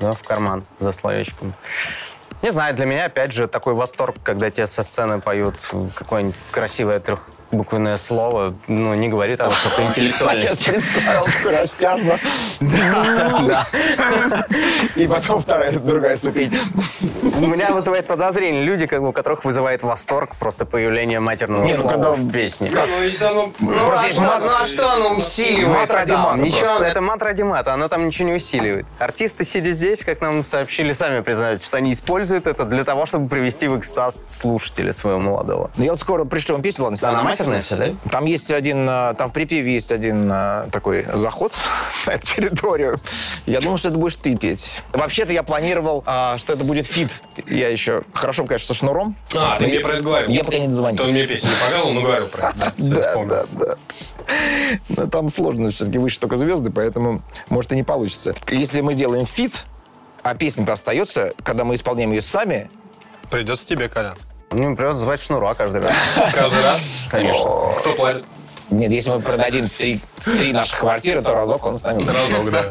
[0.00, 1.52] да, в карман за словечком.
[2.44, 5.54] Не знаю, для меня, опять же, такой восторг, когда тебе со сцены поют
[5.94, 7.00] какое-нибудь красивое
[7.58, 10.70] трехбуквенное слово, ну, не говорит о высокой интеллектуальности.
[10.70, 12.18] представил, такой растяжно.
[14.96, 16.56] И потом вторая, другая ступень.
[17.36, 21.68] У меня вызывает подозрение люди, как бы, у которых вызывает восторг просто появление матерного ну,
[21.74, 22.70] слова когда- в песне.
[22.72, 25.78] Ну, если оно- Ну, Просто а что, мат- ну а что оно усиливает?
[25.80, 26.20] Мат ради там?
[26.22, 26.84] мата Ничего, просто.
[26.84, 28.86] это мат ради мата, оно там ничего не усиливает.
[28.98, 33.28] Артисты, сидя здесь, как нам сообщили, сами признаются, что они используют это для того, чтобы
[33.28, 35.70] привести в экстаз слушателя своего молодого.
[35.76, 38.10] Ну, я вот скоро пришлю вам песню, ладно, Она матерная все, да?
[38.10, 41.52] Там есть один, э, там в припеве есть один э, такой заход
[42.06, 43.00] на эту территорию.
[43.46, 44.82] Я думал, что это будешь ты петь.
[44.92, 47.10] Вообще-то я планировал, а, что это будет feat.
[47.46, 49.16] Я еще хорошо, конечно, со Шнуром.
[49.34, 50.30] А, ты мне про это говорил.
[50.30, 51.04] Я пока не дозвонился.
[51.04, 52.72] То он мне песню не показывал, но говорил про это.
[52.76, 53.74] Да, Да, да.
[54.88, 58.34] Но там сложно все-таки выше только звезды, поэтому может и не получится.
[58.50, 59.66] Если мы делаем feat,
[60.22, 62.70] а песня-то остается, когда мы исполняем ее сами,
[63.30, 64.16] Придется тебе, Колян.
[64.56, 65.92] Ну, придется звать Шнура каждый раз.
[66.32, 66.80] Каждый раз.
[67.10, 67.50] Конечно.
[67.78, 68.24] Кто платит?
[68.70, 72.02] нет, если мы продадим три, три наших квартиры, то разок он с нами.
[72.04, 72.64] Разок, да.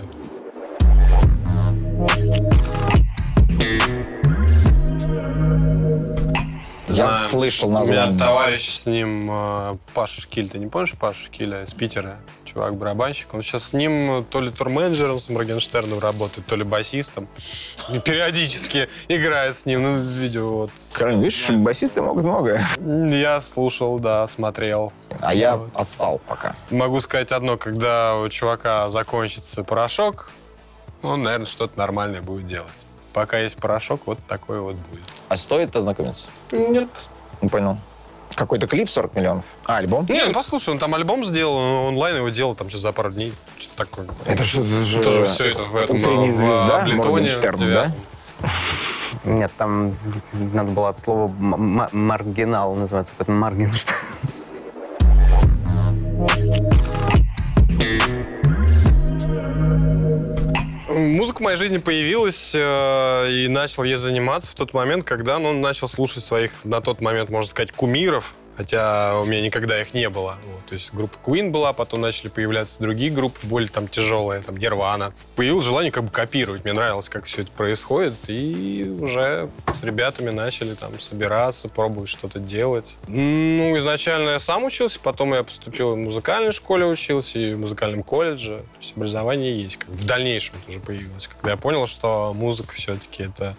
[6.89, 7.28] Я Знаю.
[7.30, 8.19] слышал У меня название.
[8.19, 12.17] товарищ с ним, э, Паша Шкиль, ты не помнишь Пашу Шкиля из Питера?
[12.54, 13.34] Чувак-барабанщик.
[13.34, 17.28] Он сейчас с ним то ли турменеджером с Моргенштерном работает, то ли басистом.
[17.89, 19.82] И периодически играет с ним.
[19.84, 20.72] Ну, видео вот.
[21.00, 22.63] Видишь, басисты могут многое.
[22.80, 24.94] Я слушал, да, смотрел.
[25.20, 26.56] А я отстал пока.
[26.70, 30.30] Могу сказать одно, когда у чувака закончится порошок,
[31.02, 32.72] он, наверное, что-то нормальное будет делать.
[33.13, 35.04] Пока есть порошок, вот такой вот будет.
[35.28, 36.28] А стоит ознакомиться?
[36.52, 36.89] Нет.
[37.42, 37.78] Не понял.
[38.36, 39.46] Какой-то клип 40 миллионов?
[39.65, 40.06] А, альбом?
[40.10, 43.12] Не, ну послушай, он там альбом сделал, он онлайн его делал там сейчас за пару
[43.12, 43.34] дней.
[43.60, 44.08] Что-то такое.
[44.26, 45.02] Это что, это же...
[45.02, 47.91] Тоже все это в этом Утренняя звезда Моргенштерн, да?
[49.24, 49.96] Нет, там
[50.34, 53.98] надо было от слова маргинал называется, поэтому Маргенштерн.
[60.94, 65.52] Музыка в моей жизни появилась э, и начал ей заниматься в тот момент, когда ну,
[65.52, 68.36] начал слушать своих, на тот момент, можно сказать, кумиров.
[68.56, 70.38] Хотя у меня никогда их не было.
[70.46, 74.58] Вот, то есть группа Queen была, потом начали появляться другие группы, более там тяжелые, там
[74.58, 75.13] Нирвана.
[75.36, 76.63] Появилось желание как бы копировать.
[76.63, 78.13] Мне нравилось, как все это происходит.
[78.28, 82.96] И уже с ребятами начали там собираться, пробовать что-то делать.
[83.08, 88.04] Ну, изначально я сам учился, потом я поступил в музыкальной школе учился и в музыкальном
[88.04, 88.58] колледже.
[88.58, 89.78] То есть образование есть.
[89.78, 91.28] Как в дальнейшем тоже появилось.
[91.28, 93.56] Когда я понял, что музыка все-таки это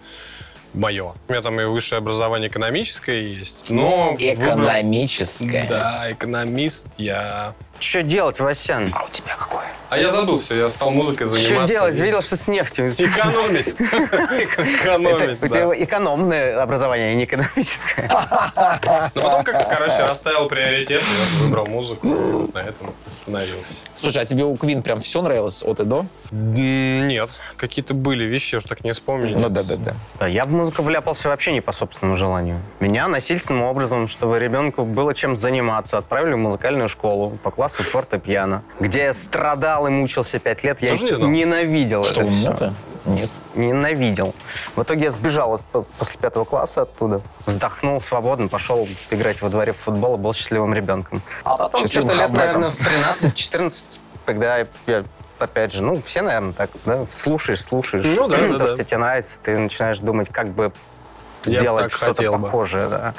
[0.75, 1.13] мое.
[1.27, 3.69] У меня там и высшее образование экономическое есть.
[3.71, 5.65] Но выбрал- Экономическое.
[5.69, 7.53] Да, экономист я.
[7.79, 8.91] Что делать, Васян?
[8.93, 9.65] А у тебя какое?
[9.89, 11.73] А я забыл все, я стал музыкой Что заниматься.
[11.73, 11.95] делать?
[11.95, 12.89] Видел, что с нефтью.
[12.97, 13.69] Экономить.
[13.69, 18.09] Экономить, у тебя экономное образование, а не экономическое.
[19.15, 22.07] Но потом как-то, короче, расставил приоритет, я выбрал музыку,
[22.53, 23.75] на этом остановился.
[23.95, 26.05] Слушай, а тебе у Квин прям все нравилось от и до?
[26.31, 29.37] Нет, какие-то были вещи, я уж так не вспомню.
[29.37, 29.93] Ну да-да-да.
[30.19, 32.57] Да, я в музыку вляпался вообще не по собственному желанию.
[32.79, 38.63] Меня насильственным образом, чтобы ребенку было чем заниматься, отправили в музыкальную школу по классу фортепиано,
[38.79, 40.81] где я страдал и мучился пять лет.
[40.81, 41.29] Я Тоже не знал?
[41.29, 42.73] ненавидел Что, это все.
[43.05, 43.29] Нет.
[43.55, 44.33] Ненавидел.
[44.75, 47.21] В итоге я сбежал после пятого класса оттуда.
[47.45, 51.21] Вздохнул свободно, пошел играть во дворе в футбол и был счастливым ребенком.
[51.43, 55.03] А потом Счастливым что-то лет, наверное, в 13-14, когда я
[55.37, 58.05] опять же, ну, все, наверное, так, да, слушаешь, слушаешь.
[58.05, 58.67] Ну да, да, То, да.
[58.67, 60.71] что тебе нравится, ты начинаешь думать, как бы
[61.45, 62.43] Я сделать что-то хотел бы.
[62.43, 63.13] похожее, да.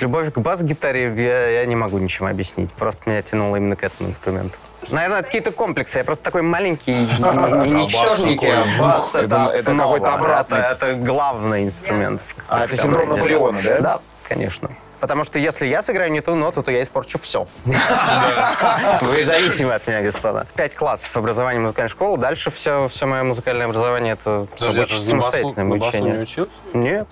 [0.00, 2.72] Любовь к бас-гитаре я, я не могу ничем объяснить.
[2.72, 4.56] Просто меня тянуло именно к этому инструменту.
[4.90, 5.98] Наверное, это какие-то комплексы.
[5.98, 8.52] Я просто такой маленький, ничтожненький.
[8.52, 10.58] а Бас— Это- это это какой-то обратный.
[10.58, 12.20] Это, главный инструмент.
[12.48, 13.08] А, это синдром.
[13.10, 13.80] Наполеона, да?
[13.80, 14.70] Да, конечно.
[15.00, 17.46] Потому что если я сыграю не ту ноту, то я испорчу все.
[19.02, 20.46] Вы зависимы от меня, господа.
[20.56, 22.18] Пять классов образования музыкальной школы.
[22.18, 26.20] Дальше все, все мое музыкальное образование это а самостоятельное басу не обучение.
[26.22, 26.50] учился?
[26.72, 27.06] Нет.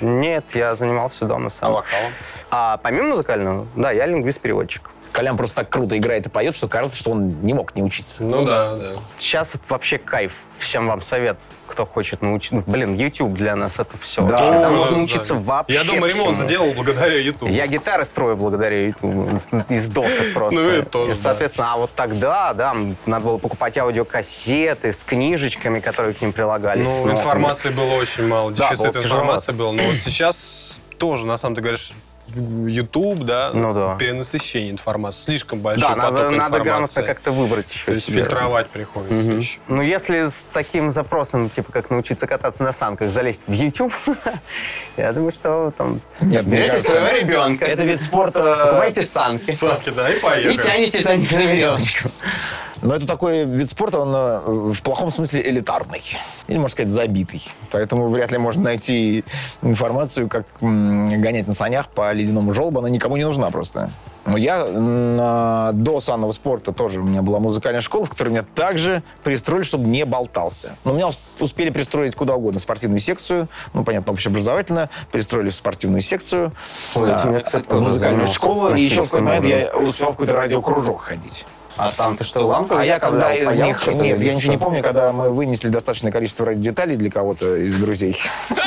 [0.00, 1.72] Нет, я занимался дома А сам.
[1.72, 2.12] вокалом?
[2.50, 4.90] А помимо музыкального, да, я лингвист-переводчик.
[5.12, 8.22] Колян просто так круто играет и поет, что кажется, что он не мог не учиться.
[8.22, 8.92] Ну да, да.
[9.18, 10.32] Сейчас это вообще кайф.
[10.58, 12.56] Всем вам совет, кто хочет научиться.
[12.56, 14.22] Ну, блин, YouTube для нас это все.
[14.26, 14.38] Да.
[14.38, 15.02] Там Да, можно да.
[15.02, 16.48] учиться вообще Я дома ремонт всему.
[16.48, 17.48] сделал благодаря YouTube.
[17.50, 19.32] Я гитары строю благодаря YouTube
[19.70, 20.54] из- досок просто.
[20.60, 22.74] Ну, это тоже, И, соответственно, а вот тогда, да,
[23.06, 26.88] надо было покупать аудиокассеты с книжечками, которые к ним прилагались.
[27.04, 29.20] Ну, информации было очень мало, Да, дефицит было тяжело.
[29.22, 29.72] информации был.
[29.72, 31.92] Но вот сейчас тоже, на самом деле, говоришь,
[32.34, 33.96] YouTube, да, Ну да.
[33.96, 38.22] перенасыщение информации, слишком большой Да, поток надо, надо грамотно как-то выбрать еще То есть себе.
[38.22, 39.38] фильтровать приходится Мгм.
[39.38, 39.58] еще.
[39.68, 43.92] Ну, если с таким запросом, типа, как научиться кататься на санках, залезть в YouTube,
[44.96, 48.40] я думаю, что там Нет, берете кажется, своего ребенка, Это вид спорта...
[48.64, 50.56] покупаете санки Санки, да, и и поехали.
[50.56, 52.08] тянете санки на веревочку.
[52.82, 56.02] Но это такой вид спорта, он э, в плохом смысле элитарный.
[56.46, 57.42] Или, можно сказать, забитый.
[57.72, 59.24] Поэтому вряд ли можно найти
[59.62, 62.78] информацию, как гонять на санях по ледяному желобу.
[62.78, 63.90] Она никому не нужна просто.
[64.26, 68.44] Но я на- до санного спорта тоже у меня была музыкальная школа, в которой меня
[68.54, 70.76] также пристроили, чтобы не болтался.
[70.84, 72.60] Но меня ус- успели пристроить куда угодно.
[72.60, 74.88] В спортивную секцию, ну, понятно, общеобразовательно.
[75.10, 76.52] Пристроили в спортивную секцию.
[76.94, 78.74] Ой, а, тоже музыкальную школу.
[78.74, 81.46] И еще в какой-то момент я успел в какой-то радиокружок ходить.
[81.78, 82.76] А там ты что, лампу?
[82.76, 83.86] А я когда из Паял них...
[83.86, 87.74] Нет, или я ничего не помню, когда мы вынесли достаточное количество радиодеталей для кого-то из
[87.74, 88.16] друзей.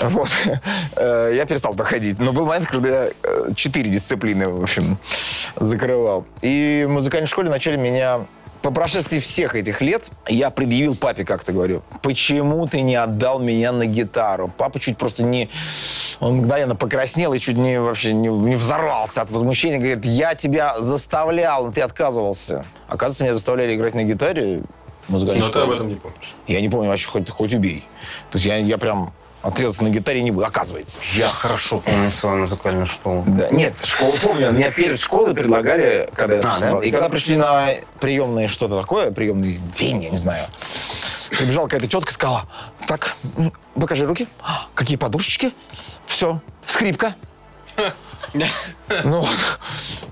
[0.00, 0.28] Вот.
[0.96, 2.20] Э, Я перестал туда ходить.
[2.20, 4.96] Но был момент, когда я э, четыре дисциплины, в общем,
[5.56, 6.24] закрывал.
[6.40, 8.20] И в музыкальной школе начали меня...
[8.62, 13.72] По прошествии всех этих лет я предъявил папе как-то, говорю, почему ты не отдал меня
[13.72, 14.52] на гитару?
[14.56, 15.48] Папа чуть просто не...
[16.20, 19.78] Он мгновенно покраснел и чуть не вообще не, не взорвался от возмущения.
[19.78, 22.64] Говорит, я тебя заставлял, но ты отказывался.
[22.88, 24.62] Оказывается, меня заставляли играть на гитаре.
[25.06, 26.34] музыкальной Но ты об этом не помнишь.
[26.48, 27.86] Я не помню вообще, хоть, хоть убей.
[28.30, 31.00] То есть я, я прям отрезаться на гитаре не буду, оказывается.
[31.14, 33.24] Я хорошо помню свою музыкальную школу.
[33.26, 33.48] Да.
[33.50, 34.50] Нет, школу помню.
[34.52, 36.78] Меня перед школой предлагали, когда я А, да?
[36.84, 37.68] И когда пришли на
[38.00, 40.46] приемные что-то такое, приемный день, я не знаю,
[41.30, 42.46] прибежала какая-то тетка и сказала,
[42.86, 43.16] так,
[43.74, 44.26] покажи руки.
[44.40, 45.52] «А, Какие подушечки?
[46.06, 47.14] Все, скрипка.
[49.04, 49.26] Ну,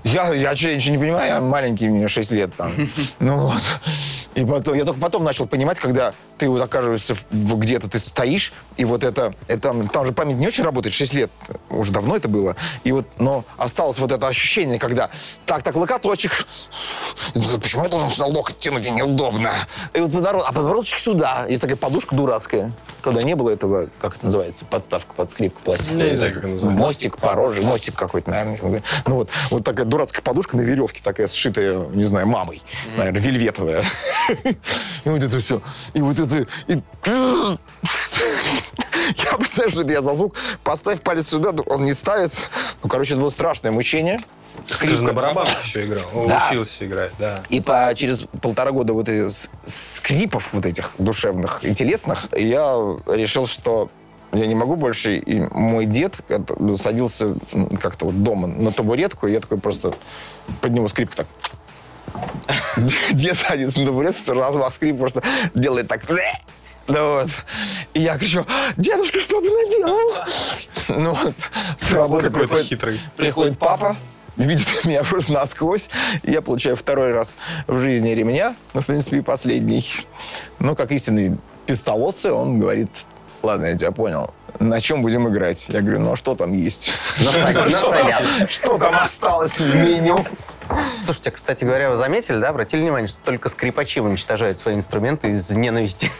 [0.03, 2.71] я, я, я ничего не понимаю, я маленький, мне 6 лет там.
[3.19, 3.61] Ну вот.
[4.37, 8.53] И потом, я только потом начал понимать, когда ты вот оказываешься в- где-то, ты стоишь,
[8.75, 11.31] и вот это, это, там же память не очень работает, 6 лет,
[11.71, 12.55] уже давно это было.
[12.83, 15.09] И вот, но осталось вот это ощущение, когда
[15.47, 16.45] так, так, локоточек,
[17.33, 19.53] почему я должен сюда локоть тянуть, неудобно.
[19.95, 22.71] И вот подворот, а подвороточек сюда, есть такая подушка дурацкая.
[23.01, 26.03] Когда не было этого, как это называется, подставка под скрипку пластиковая.
[26.05, 26.79] Я не знаю, как это называется.
[26.85, 28.83] Мостик, порожек, мостик какой-то, наверное.
[29.07, 32.61] Ну вот, вот такая дурацкая подушка на веревке, такая сшитая, не знаю, мамой,
[32.97, 33.83] наверное, вельветовая.
[35.05, 35.61] И вот это все.
[35.93, 36.45] И вот это...
[36.67, 36.81] и-
[39.15, 40.35] Я представляю, что это я за звук.
[40.63, 42.47] Поставь палец сюда, ну, он не ставится.
[42.83, 44.19] Ну, короче, это было страшное мучение.
[44.79, 46.03] Ты же на барабанах еще играл.
[46.27, 46.47] Да.
[46.49, 47.43] Учился играть, да.
[47.49, 49.33] И по, через полтора года вот этих
[49.65, 53.89] скрипов вот этих душевных и телесных я решил, что
[54.33, 55.17] я не могу больше.
[55.17, 56.15] И мой дед
[56.77, 57.35] садился
[57.79, 59.93] как-то вот дома на табуретку, и я такой просто
[60.59, 61.27] подниму скрипку так.
[63.11, 66.01] Дед садится на табуретку, размах скрип просто делает так.
[66.87, 67.29] Ну вот.
[67.93, 68.45] И я кричу,
[68.77, 70.25] дедушка, что ты наделал?
[70.87, 71.33] Ну вот.
[71.81, 72.99] С работы Какой-то хитрый.
[73.17, 73.97] Приходит папа,
[74.37, 75.89] видит меня просто насквозь,
[76.23, 77.35] и я получаю второй раз
[77.67, 79.85] в жизни ремня, ну, в принципе, и последний.
[80.59, 82.89] Ну, как истинный пистолотцы, он говорит,
[83.43, 85.65] ладно, я тебя понял, на чем будем играть?
[85.67, 86.91] Я говорю, ну, а что там есть?
[87.19, 88.47] На.
[88.47, 90.25] Что там осталось в меню?
[91.05, 95.49] Слушайте, кстати говоря, вы заметили, да, обратили внимание, что только скрипачи уничтожают свои инструменты из
[95.51, 96.11] ненависти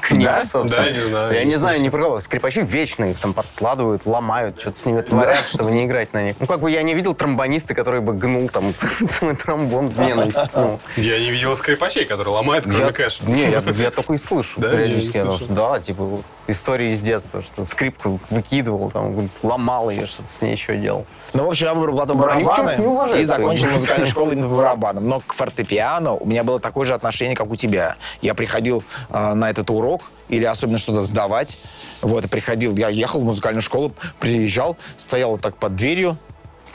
[0.00, 0.44] к, ним, Да?
[0.44, 0.86] собственно.
[0.86, 1.34] Да, не знаю.
[1.34, 2.20] Я не знаю, не про кого.
[2.20, 6.36] Скрипачи вечно их там подкладывают, ломают, что-то с ними творят, чтобы не играть на них.
[6.40, 10.38] Ну, как бы я не видел тромбониста, который бы гнул там свой тромбон в ненависть.
[10.54, 13.24] Ну, Я не видел скрипачей, которые ломают, кроме я- кэша.
[13.26, 14.70] Не, я, только и слышу Да?
[14.70, 15.22] периодически.
[15.50, 16.20] Да, типа
[16.52, 21.06] истории из детства, что скрипку выкидывал, там, ломал ее, что-то с ней еще делал.
[21.34, 25.08] Ну, в общем, я выбрал потом барабаны и закончил музыкальную школы именно по барабанам.
[25.08, 27.96] Но к фортепиано у меня было такое же отношение, как у тебя.
[28.20, 31.56] Я приходил э, на этот урок, или особенно что-то сдавать.
[32.00, 36.16] Вот, приходил, я ехал в музыкальную школу, приезжал, стоял вот так под дверью,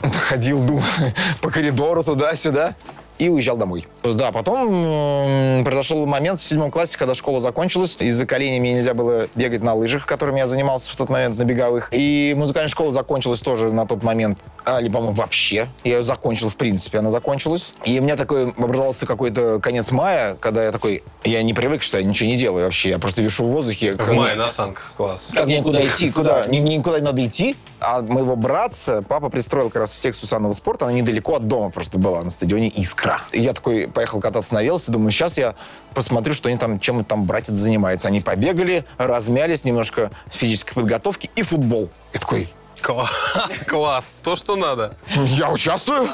[0.00, 0.84] ходил, думаю,
[1.40, 2.74] по коридору туда-сюда
[3.18, 3.86] и уезжал домой.
[4.02, 7.96] Да, потом м, произошел момент в седьмом классе, когда школа закончилась.
[7.98, 11.44] Из-за коленей мне нельзя было бегать на лыжах, которыми я занимался в тот момент на
[11.44, 11.88] беговых.
[11.92, 15.68] И музыкальная школа закончилась тоже на тот момент, а, или, по-моему, вообще.
[15.84, 17.74] Я ее закончил, в принципе, она закончилась.
[17.84, 21.98] И у меня такой образовался какой-то конец мая, когда я такой, я не привык, что
[21.98, 22.90] я ничего не делаю вообще.
[22.90, 23.92] Я просто вишу в воздухе.
[23.92, 24.92] В как мае мне- на санках.
[24.96, 25.30] Класс.
[25.34, 26.46] как мне куда идти, куда?
[26.46, 27.56] Ни- Никуда не надо идти.
[27.80, 30.84] А моего братца папа пристроил как раз в секцию санного спорта.
[30.86, 33.07] Она недалеко от дома просто была, на стадионе «Искра».
[33.32, 34.90] И я такой поехал кататься на велосе.
[34.92, 35.54] Думаю, сейчас я
[35.94, 38.08] посмотрю, что они там, чем там братец занимается.
[38.08, 41.88] Они побегали, размялись, немножко физической подготовки и футбол.
[42.12, 42.48] И такой,
[42.82, 43.08] Кла-
[43.66, 44.16] Класс.
[44.22, 44.96] То, что надо.
[45.16, 46.08] я участвую?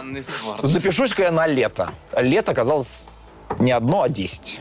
[0.62, 1.90] Запишусь-ка я на лето.
[2.16, 3.09] Лето оказалось
[3.59, 4.61] не одно, а десять.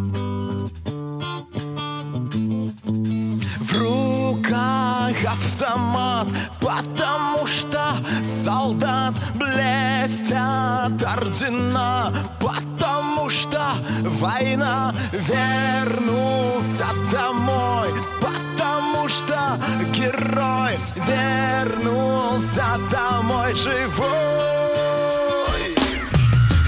[4.62, 6.26] руках автомат,
[6.60, 17.88] потому что солдат блестят ордена, потому что война вернулся домой,
[18.20, 19.58] потому что
[19.92, 24.12] герой вернулся домой живой.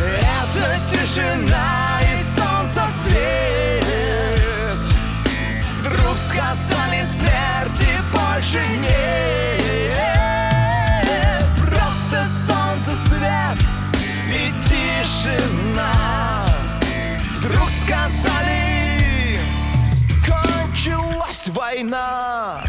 [0.01, 3.84] Это тишина и солнце свет
[5.78, 10.03] Вдруг сказали смерти больше нет.
[11.57, 13.59] Просто солнце свет
[14.29, 15.93] и тишина.
[17.37, 19.39] Вдруг сказали
[20.27, 22.64] Кончилась война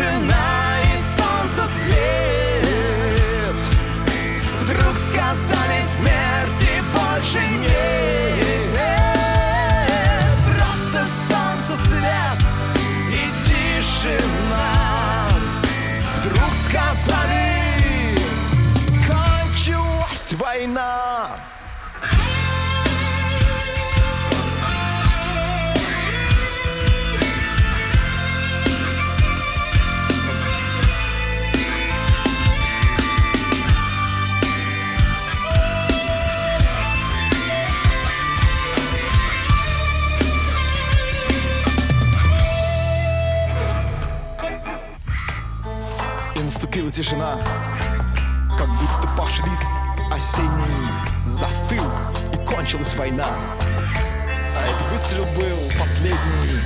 [0.00, 3.56] тишина и солнце свет.
[4.62, 7.99] Вдруг сказали смерти больше нет
[47.02, 47.38] тишина,
[48.58, 49.64] как будто павший лист
[50.12, 50.90] осенний
[51.24, 51.84] застыл,
[52.34, 53.26] и кончилась война.
[53.64, 56.60] А этот выстрел был последний.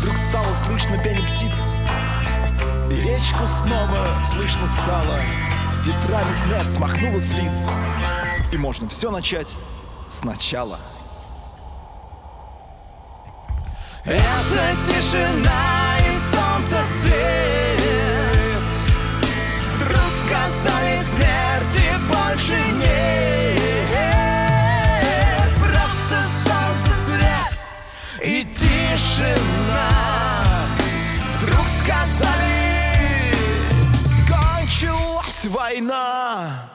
[0.00, 1.80] Вдруг стало слышно пение птиц,
[2.90, 5.20] и речку снова слышно стало.
[5.84, 7.70] Ветрами смерть смахнула с лиц,
[8.52, 9.56] и можно все начать
[10.06, 10.80] сначала.
[14.04, 17.77] Это тишина и солнце свет
[20.60, 23.60] Сказали смерти больше нет.
[25.56, 27.52] Просто солнце свет
[28.24, 29.90] и тишина.
[31.36, 33.34] Вдруг сказали
[34.26, 36.68] Кончилась война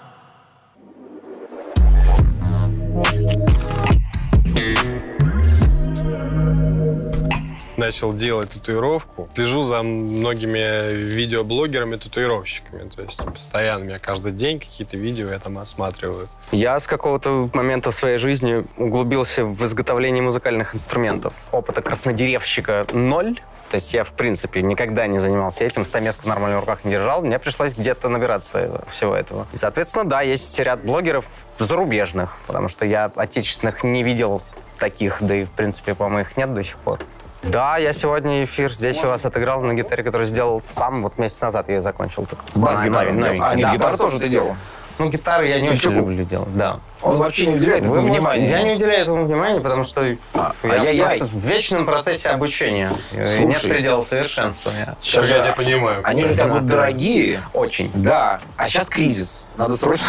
[7.78, 9.28] начал делать татуировку.
[9.34, 12.88] Слежу за многими видеоблогерами-татуировщиками.
[12.88, 16.30] То есть постоянно у меня каждый день какие-то видео я там осматриваю.
[16.52, 21.34] Я с какого-то момента в своей жизни углубился в изготовление музыкальных инструментов.
[21.52, 23.40] Опыта краснодеревщика ноль.
[23.70, 27.24] То есть я, в принципе, никогда не занимался этим, стамеску нормально в руках не держал.
[27.24, 29.48] Мне пришлось где-то набираться всего этого.
[29.52, 31.26] И, соответственно, да, есть ряд блогеров
[31.58, 34.44] зарубежных, потому что я отечественных не видел
[34.78, 37.00] таких, да и, в принципе, по-моему, их нет до сих пор.
[37.44, 41.42] Да, я сегодня эфир здесь у вас отыграл на гитаре, которую сделал сам, вот месяц
[41.42, 42.26] назад я ее закончил.
[42.26, 43.14] Так, Бас-гитару.
[43.14, 43.44] новенький.
[43.46, 44.56] А, нет, Да, гитару бас- тоже ты делал.
[45.00, 46.80] Ну, гитары я не очень люблю делать, да.
[47.02, 48.50] Он вообще не уделяет Вы этому внимания.
[48.50, 50.02] Я не уделяю этому внимания, потому что
[50.36, 51.20] А, я ай-яй-яй.
[51.20, 52.92] в, вечном процессе обучения.
[53.12, 53.70] И Нет Слушай.
[53.72, 54.96] предела совершенствования.
[55.02, 56.00] Сейчас я тебя понимаю.
[56.04, 57.42] Они же будут дорогие.
[57.54, 57.92] Очень.
[57.96, 59.48] Да, а сейчас кризис.
[59.58, 60.06] Надо срочно...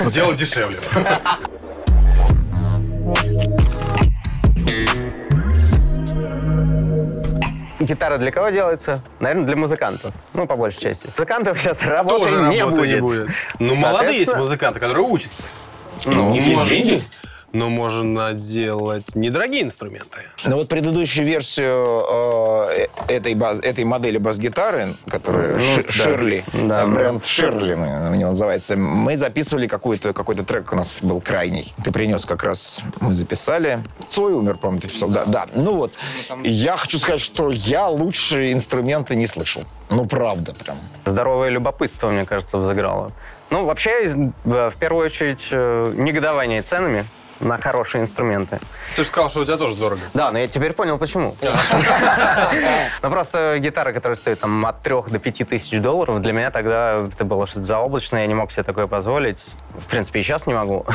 [0.00, 0.78] Сделать дешевле.
[7.84, 9.00] Гитара для кого делается?
[9.20, 10.12] Наверное, для музыкантов.
[10.34, 11.08] Ну, по большей части.
[11.16, 12.94] Музыкантов сейчас работы Тоже не работы будет.
[12.94, 13.28] не будет.
[13.58, 15.42] Ну, молодые есть музыканты, которые учатся.
[16.06, 17.02] Ну, у них есть может- деньги.
[17.52, 20.20] Но можно делать недорогие инструменты.
[20.44, 22.04] Ну вот предыдущую версию
[22.68, 25.92] э, этой, баз, этой модели бас-гитары, которая Ши- да.
[25.92, 26.82] Ширли, Да.
[26.84, 31.72] э, бренд Ширли у него называется, мы записывали какой-то какой трек у нас был крайний.
[31.84, 33.80] Ты принес как раз, мы записали.
[34.08, 35.10] Цой умер, по-моему, ты писал.
[35.10, 35.46] Да, да.
[35.54, 35.92] Ну вот,
[36.44, 39.64] я хочу сказать, что я лучше инструменты не слышал.
[39.90, 40.78] Ну, правда, прям.
[41.04, 43.12] Здоровое любопытство, мне кажется, взыграло.
[43.50, 47.04] Ну, вообще, э, в первую очередь, э, негодование ценами
[47.42, 48.58] на хорошие инструменты.
[48.96, 50.00] Ты же сказал, что у тебя тоже дорого.
[50.14, 51.36] Да, но я теперь понял, почему.
[53.02, 57.08] Ну, просто гитара, которая стоит там от 3 до 5 тысяч долларов, для меня тогда
[57.12, 59.38] это было что-то заоблачное, я не мог себе такое позволить.
[59.76, 60.86] В принципе, и сейчас не могу.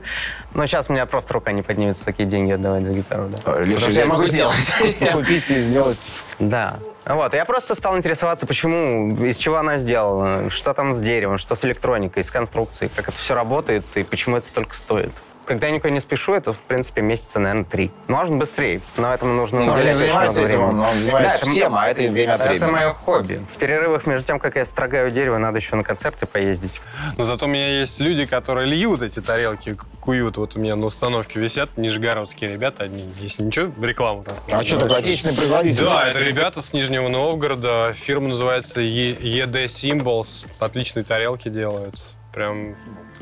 [0.54, 3.30] Но сейчас у меня просто рука не поднимется такие деньги отдавать за гитару.
[3.60, 4.54] Легче что я могу сделать.
[5.12, 5.98] Купить и сделать.
[6.38, 6.76] Да.
[7.06, 11.54] Вот, я просто стал интересоваться, почему, из чего она сделана, что там с деревом, что
[11.54, 15.12] с электроникой, с конструкцией, как это все работает и почему это столько стоит.
[15.44, 17.90] Когда я никуда не спешу, это, в принципе, месяца, наверное, три.
[18.08, 20.56] Может, быстрее, но этому нужно Он не уделять очень много времени.
[20.64, 22.56] он, он занимается Да, это- всем, а это время от времени.
[22.56, 23.40] Это мое хобби.
[23.52, 26.80] В перерывах между тем, как я строгаю дерево, надо еще на концерты поездить.
[27.18, 30.36] Но зато у меня есть люди, которые льют эти тарелки, куют.
[30.36, 33.08] Вот у меня на установке висят нижегородские ребята одни.
[33.20, 34.36] Если ничего, рекламу там.
[34.50, 35.84] А что такое отечественный производитель?
[35.84, 37.94] Да, это ребята с Нижнего Новгорода.
[37.96, 40.46] Фирма называется ED Symbols.
[40.58, 41.96] Отличные тарелки делают.
[42.34, 42.74] Прям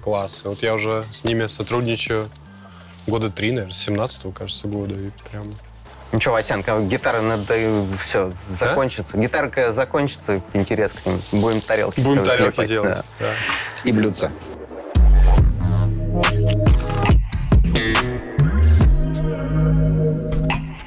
[0.03, 0.43] класс.
[0.45, 2.31] И Вот я уже с ними сотрудничаю
[3.07, 4.95] года три, наверное, с 17 кажется, года.
[4.95, 5.51] И прям...
[6.13, 7.55] Ничего, Васянка, гитара надо
[7.99, 9.17] все, закончится.
[9.17, 11.21] Гитарка закончится, интерес к ним.
[11.33, 13.03] Будем тарелки Будем тарелки делать.
[13.19, 13.27] да.
[13.27, 13.35] да.
[13.85, 14.31] И блюдца.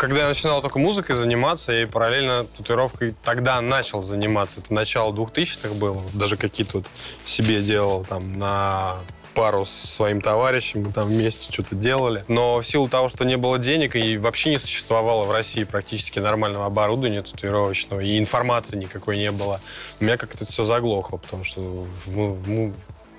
[0.05, 4.59] Когда я начинал только музыкой заниматься, я и параллельно татуировкой тогда начал заниматься.
[4.59, 5.99] Это начало 2000-х было.
[6.13, 6.85] Даже какие-то вот
[7.25, 8.97] себе делал там на
[9.33, 12.23] пару с своим товарищем, мы там вместе что-то делали.
[12.27, 16.19] Но в силу того, что не было денег и вообще не существовало в России практически
[16.19, 19.59] нормального оборудования татуировочного, и информации никакой не было,
[19.99, 22.73] у меня как-то все заглохло, потому что в му- му-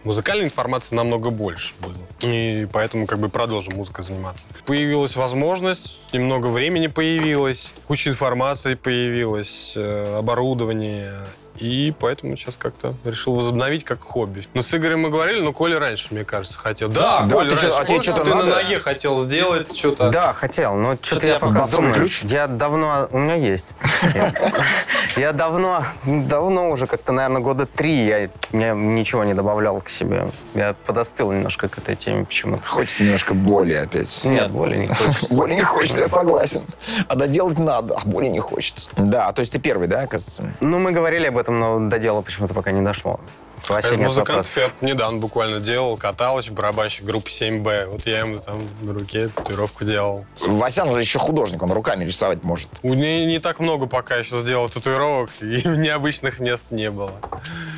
[0.07, 1.95] музыкальной информации намного больше было.
[2.23, 4.47] И поэтому как бы продолжим музыкой заниматься.
[4.65, 11.15] Появилась возможность, немного времени появилось, куча информации появилась, э, оборудование.
[11.59, 14.47] И поэтому сейчас как-то решил возобновить как хобби.
[14.55, 16.89] Ну, с Игорем мы говорили, но Коля раньше, мне кажется, хотел.
[16.89, 17.81] Да, Да, Коля ты раньше.
[17.81, 18.55] а тебе что-то ты на надо?
[18.57, 20.11] ноге хотел сделать что-то.
[20.11, 21.95] Да, хотел, но что-то Что-то я я пока думаю.
[21.95, 22.23] ключ?
[22.25, 23.09] Я давно...
[23.11, 23.69] У меня есть.
[24.15, 24.33] Я-
[25.17, 28.19] Я давно, давно уже, как-то, наверное, года три я,
[28.53, 30.29] я ничего не добавлял к себе.
[30.55, 32.67] Я подостыл немножко к этой теме почему-то.
[32.69, 34.25] Хочется немножко боли опять.
[34.27, 35.35] Нет, боли не хочется.
[35.35, 36.61] Боли не хочется, я согласен.
[37.09, 38.91] А доделать надо, а боли не хочется.
[38.97, 40.53] Да, то есть ты первый, да, оказывается?
[40.61, 43.21] Ну, мы говорили об этом, но до дела почему-то пока не дошло.
[43.69, 47.87] Вася, из нет музыкантов я недавно буквально делал, каталыч, барабанщик группы 7Б.
[47.87, 50.25] Вот я ему там на руке татуировку делал.
[50.47, 52.69] Васян же еще художник, он руками рисовать может.
[52.83, 57.13] У меня не так много пока еще сделал татуировок, и необычных мест не было.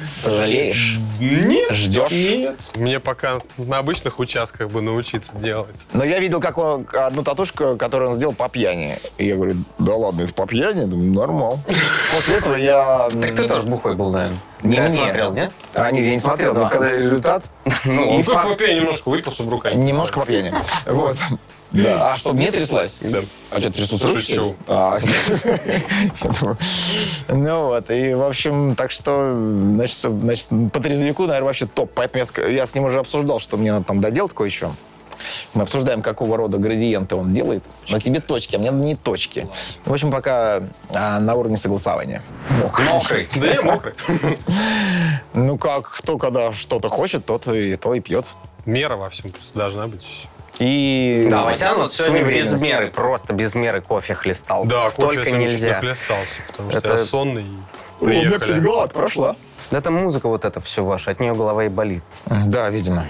[0.04, 0.98] Сожалеешь?
[1.20, 1.72] Нет.
[1.72, 2.10] Ждешь?
[2.10, 2.70] Нет.
[2.76, 5.74] Мне пока на обычных участках бы научиться делать.
[5.92, 8.98] Но я видел как он- одну татушку, которую он сделал по пьяни.
[9.18, 10.84] И я говорю, да ладно, это по пьяни?
[10.84, 11.60] Думаю, нормал.
[12.14, 13.08] После этого я...
[13.10, 14.38] Так ты тоже бухой был, наверное.
[14.62, 14.90] Не, не.
[14.90, 15.52] смотрел, нет?
[15.74, 16.68] А, нет, я не смотрел, но Да.
[16.68, 17.44] когда результат...
[17.84, 20.26] Ну, как бы я немножко выпил, чтобы рука не Немножко по.
[20.86, 21.16] Вот.
[21.70, 22.12] Да.
[22.12, 22.94] А чтобы не тряслась?
[23.00, 23.18] Да.
[23.50, 24.20] А что, трясут Шучу.
[24.20, 24.54] что?
[24.66, 24.98] А.
[27.28, 31.90] Ну вот, и, в общем, так что, значит, по трезвику, наверное, вообще топ.
[31.94, 34.72] Поэтому я с ним уже обсуждал, что мне надо там доделать кое-что.
[35.54, 37.62] Мы обсуждаем, какого рода градиенты он делает.
[37.90, 39.48] На тебе точки, а мне не точки.
[39.84, 40.62] В общем, пока
[40.94, 42.22] а, на уровне согласования.
[42.90, 43.28] Мокрый.
[43.36, 43.94] Да я мокрый.
[45.34, 48.26] Ну как, кто когда что-то хочет, тот и то и пьет.
[48.66, 50.04] Мера во всем просто должна быть.
[50.58, 54.64] И Да, Васян вот сегодня без меры, просто без меры кофе хлестал.
[54.64, 55.68] Да, кофе Столько чуть нельзя.
[55.74, 57.42] нахлестался, потому что Это- я сонный.
[57.44, 58.60] и О, у меня, кстати, Приехали.
[58.60, 59.36] голова прошла.
[59.70, 62.02] Это музыка вот это все ваше, от нее голова и болит.
[62.26, 63.06] Да, видимо.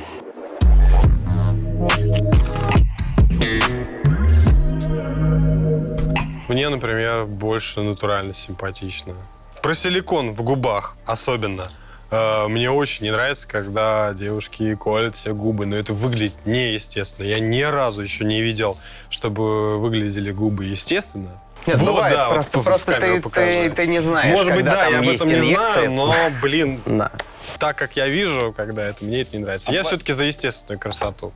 [6.49, 9.15] Мне, например, больше натурально симпатично.
[9.63, 11.71] Про силикон в губах особенно.
[12.11, 17.27] Э, Мне очень не нравится, когда девушки колят себе губы, но это выглядит неестественно.
[17.27, 18.79] Я ни разу еще не видел,
[19.11, 21.41] чтобы выглядели губы естественно.
[21.73, 24.65] Нет, Вот, бывает, да, вот просто, в просто ты, ты, ты не знаешь, Может быть,
[24.65, 25.73] да, там я об этом не инъекция.
[25.73, 27.13] знаю, но, блин, Да.
[27.59, 29.71] так как я вижу, когда это, мне это не нравится.
[29.71, 31.33] Я все-таки за естественную красоту.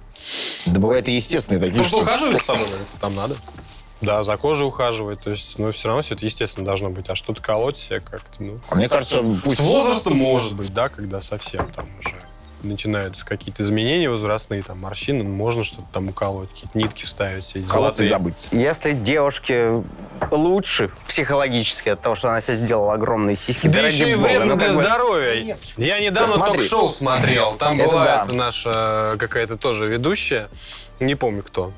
[0.66, 3.37] Да бывает и естественные такие Потому что ухаживать за собой это там надо.
[4.01, 5.20] Да, за кожей ухаживать.
[5.20, 7.09] То есть, ну, все равно все это естественно должно быть.
[7.09, 8.57] А что-то колоть себе как-то, ну...
[8.68, 9.59] А мне кажется, пусть...
[9.59, 12.16] С возрастом может быть, да, когда совсем там уже
[12.62, 17.60] начинаются какие-то изменения возрастные, там, морщины, ну, можно что-то там уколоть, какие-то нитки вставить, все
[17.60, 18.08] эти золотые.
[18.08, 18.48] забыть.
[18.52, 19.82] Если девушке
[20.30, 24.46] лучше психологически от того, что она себе сделала огромные сиськи, Да ради еще и вредно
[24.54, 25.56] ну, для как бы- здоровья.
[25.76, 26.60] Я недавно Да, смотри.
[26.68, 27.52] ток-шоу смотрел.
[27.56, 28.24] Там Это была да.
[28.24, 30.48] эта наша какая-то тоже ведущая,
[31.00, 31.72] не помню кто.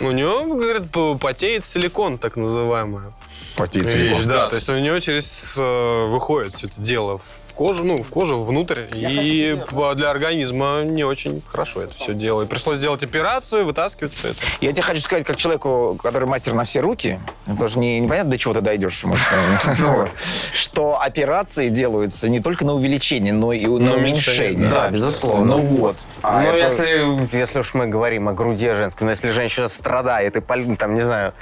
[0.00, 3.12] У нее, говорят, п- потеет силикон, так называемая.
[3.56, 7.82] Потеть Вещь, да, то есть у него через э, выходит все это дело в кожу,
[7.82, 12.42] ну, в кожу внутрь, и по- для организма не очень хорошо это все дело.
[12.42, 14.38] И пришлось сделать операцию, вытаскивать все это.
[14.60, 18.30] Я тебе хочу сказать, как человеку, который мастер на все руки, потому что не, непонятно,
[18.30, 19.26] до чего ты дойдешь, может,
[19.80, 20.08] вот,
[20.52, 24.68] что операции делаются не только на увеличение, но и на На уменьшение.
[24.68, 25.56] Да, безусловно.
[25.56, 25.96] Ну вот.
[26.22, 30.40] А ну, если, если уж мы говорим о груди женской, но если женщина страдает и,
[30.76, 31.34] там, не знаю,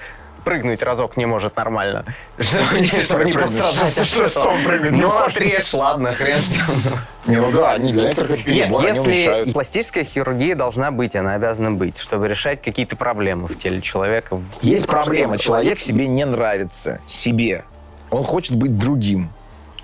[0.46, 2.04] прыгнуть разок не может нормально,
[2.38, 4.36] чтобы не, пострадать.
[4.36, 5.36] Он прыгнуть не Ну, может?
[5.36, 6.40] отрежь, ладно, хрен.
[7.26, 11.98] Не, ну да, они для некоторых Нет, если пластическая хирургия должна быть, она обязана быть,
[11.98, 14.40] чтобы решать какие-то проблемы в теле человека.
[14.62, 17.64] Есть проблема, человек себе не нравится, себе.
[18.10, 19.28] Он хочет быть другим.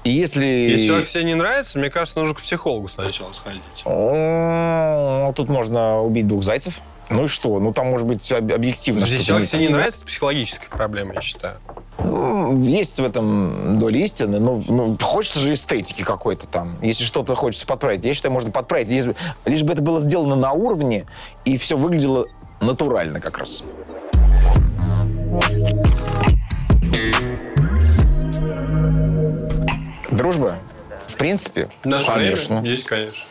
[0.04, 0.44] И если...
[0.44, 3.62] Если человек себе не нравится, мне кажется, нужно к психологу сначала сходить.
[3.84, 6.74] О, Тут можно убить двух зайцев.
[7.08, 7.58] Ну и что?
[7.60, 9.00] Ну там может быть об- объективно.
[9.00, 11.56] Если человек себе не нравится, это психологическая проблема, я считаю.
[11.98, 16.76] Ну, Есть в этом доля истины, но ну, хочется же эстетики какой-то там.
[16.80, 19.06] Если что-то хочется подправить, я считаю, можно подправить.
[19.06, 21.04] Бы, лишь бы это было сделано на уровне,
[21.44, 22.26] и все выглядело
[22.60, 23.62] натурально как раз.
[30.16, 30.58] Дружба,
[31.08, 32.60] в принципе, конечно.
[32.62, 33.24] есть, конечно.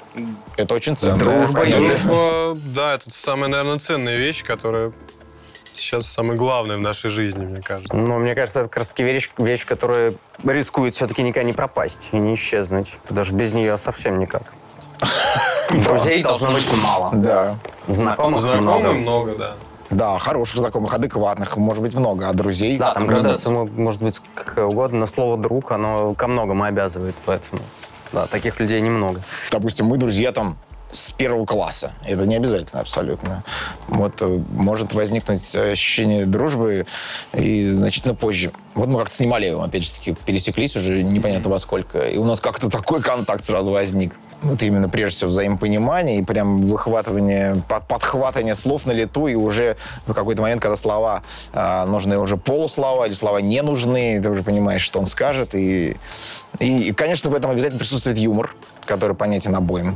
[0.57, 1.17] Это очень ценно.
[1.17, 1.65] Дружба.
[1.65, 4.91] Дружба, да, это самая, наверное, ценная вещь, которая
[5.73, 7.95] сейчас самая главная в нашей жизни, мне кажется.
[7.95, 10.13] Но мне кажется, это как раз таки вещь, вещь, которая
[10.43, 12.97] рискует все-таки никогда не пропасть и не исчезнуть.
[13.09, 14.43] Даже без нее совсем никак.
[15.69, 17.11] Друзей должно быть мало.
[17.15, 17.57] Да.
[17.87, 18.93] Знакомых Знакомых много.
[18.93, 19.55] много, да.
[19.91, 22.77] Да, хороших знакомых, адекватных, может быть, много, а друзей...
[22.77, 27.15] Да, там градация мо- может быть какая угодно, но слово «друг», оно ко многому обязывает,
[27.25, 27.61] поэтому...
[28.13, 29.21] Да, таких людей немного.
[29.51, 30.57] допустим, мы друзья там
[30.91, 31.93] с первого класса.
[32.05, 33.43] Это не обязательно абсолютно.
[33.87, 36.85] Вот э, может возникнуть ощущение дружбы
[37.33, 38.51] и значительно позже.
[38.73, 42.41] Вот мы как-то снимали, опять же таки, пересеклись уже непонятно во сколько, и у нас
[42.41, 44.15] как-то такой контакт сразу возник.
[44.41, 49.77] Вот именно прежде всего взаимопонимание и прям выхватывание, под- подхватывание слов на лету, и уже
[50.07, 51.21] в какой-то момент, когда слова
[51.53, 55.53] а, нужны уже полуслова или слова не нужны, ты уже понимаешь, что он скажет.
[55.53, 55.95] И,
[56.59, 59.95] и, и, конечно, в этом обязательно присутствует юмор, который понятен обоим.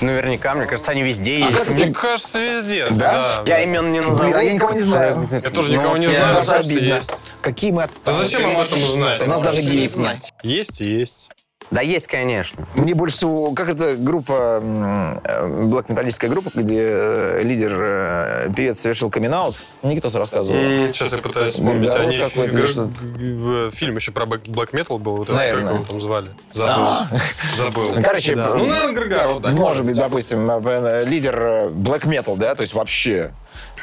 [0.00, 1.68] Наверняка, мне кажется, они везде есть.
[1.70, 2.86] Мне кажется, везде.
[2.90, 3.42] Да?
[3.46, 4.28] Я имен не назову.
[4.28, 5.28] Блин, а я никого не знаю.
[5.30, 6.34] Я тоже Ну, никого не я знаю.
[6.36, 6.94] Даже обидно.
[6.94, 7.10] есть.
[7.40, 8.22] Какие мы Да отсталые.
[8.26, 9.22] зачем нам об этом знать?
[9.22, 10.18] У нас даже геев нет.
[10.42, 11.30] Есть и есть.
[11.70, 12.66] Да есть, конечно.
[12.74, 19.28] Мне больше всего, как это группа, блэк-металлическая группа, где э, лидер, э, певец совершил камин
[19.82, 20.58] Никитос рассказывал.
[20.92, 21.90] Сейчас я пытаюсь вспомнить.
[21.90, 22.16] Гаргород Они
[22.88, 25.16] г- фильм еще про Black Black Metal был.
[25.18, 25.64] Вот этот, Наверное.
[25.66, 26.30] как его там звали?
[26.52, 27.18] Забыл.
[27.56, 28.02] Забыл.
[28.02, 28.54] Короче, Да.
[28.54, 29.50] Ну, наверное, Гаргород, да.
[29.50, 31.36] Может быть, допустим, э, лидер
[31.70, 33.30] black metal, да, то есть вообще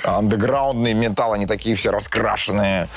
[0.05, 2.87] андеграундный металл, они такие все раскрашенные.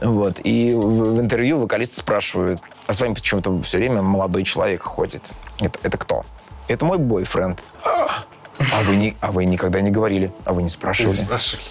[0.00, 0.40] Вот.
[0.44, 5.22] И в, в интервью вокалисты спрашивают, а с вами почему-то все время молодой человек ходит.
[5.60, 6.24] Это, это кто?
[6.68, 7.60] Это мой бойфренд.
[7.84, 11.12] А вы, не, а вы никогда не говорили, а вы не спрашивали.
[11.12, 11.64] Спрашивай.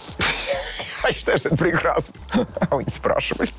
[1.04, 2.16] Я считаю, что это прекрасно.
[2.60, 3.52] А вы не спрашивали.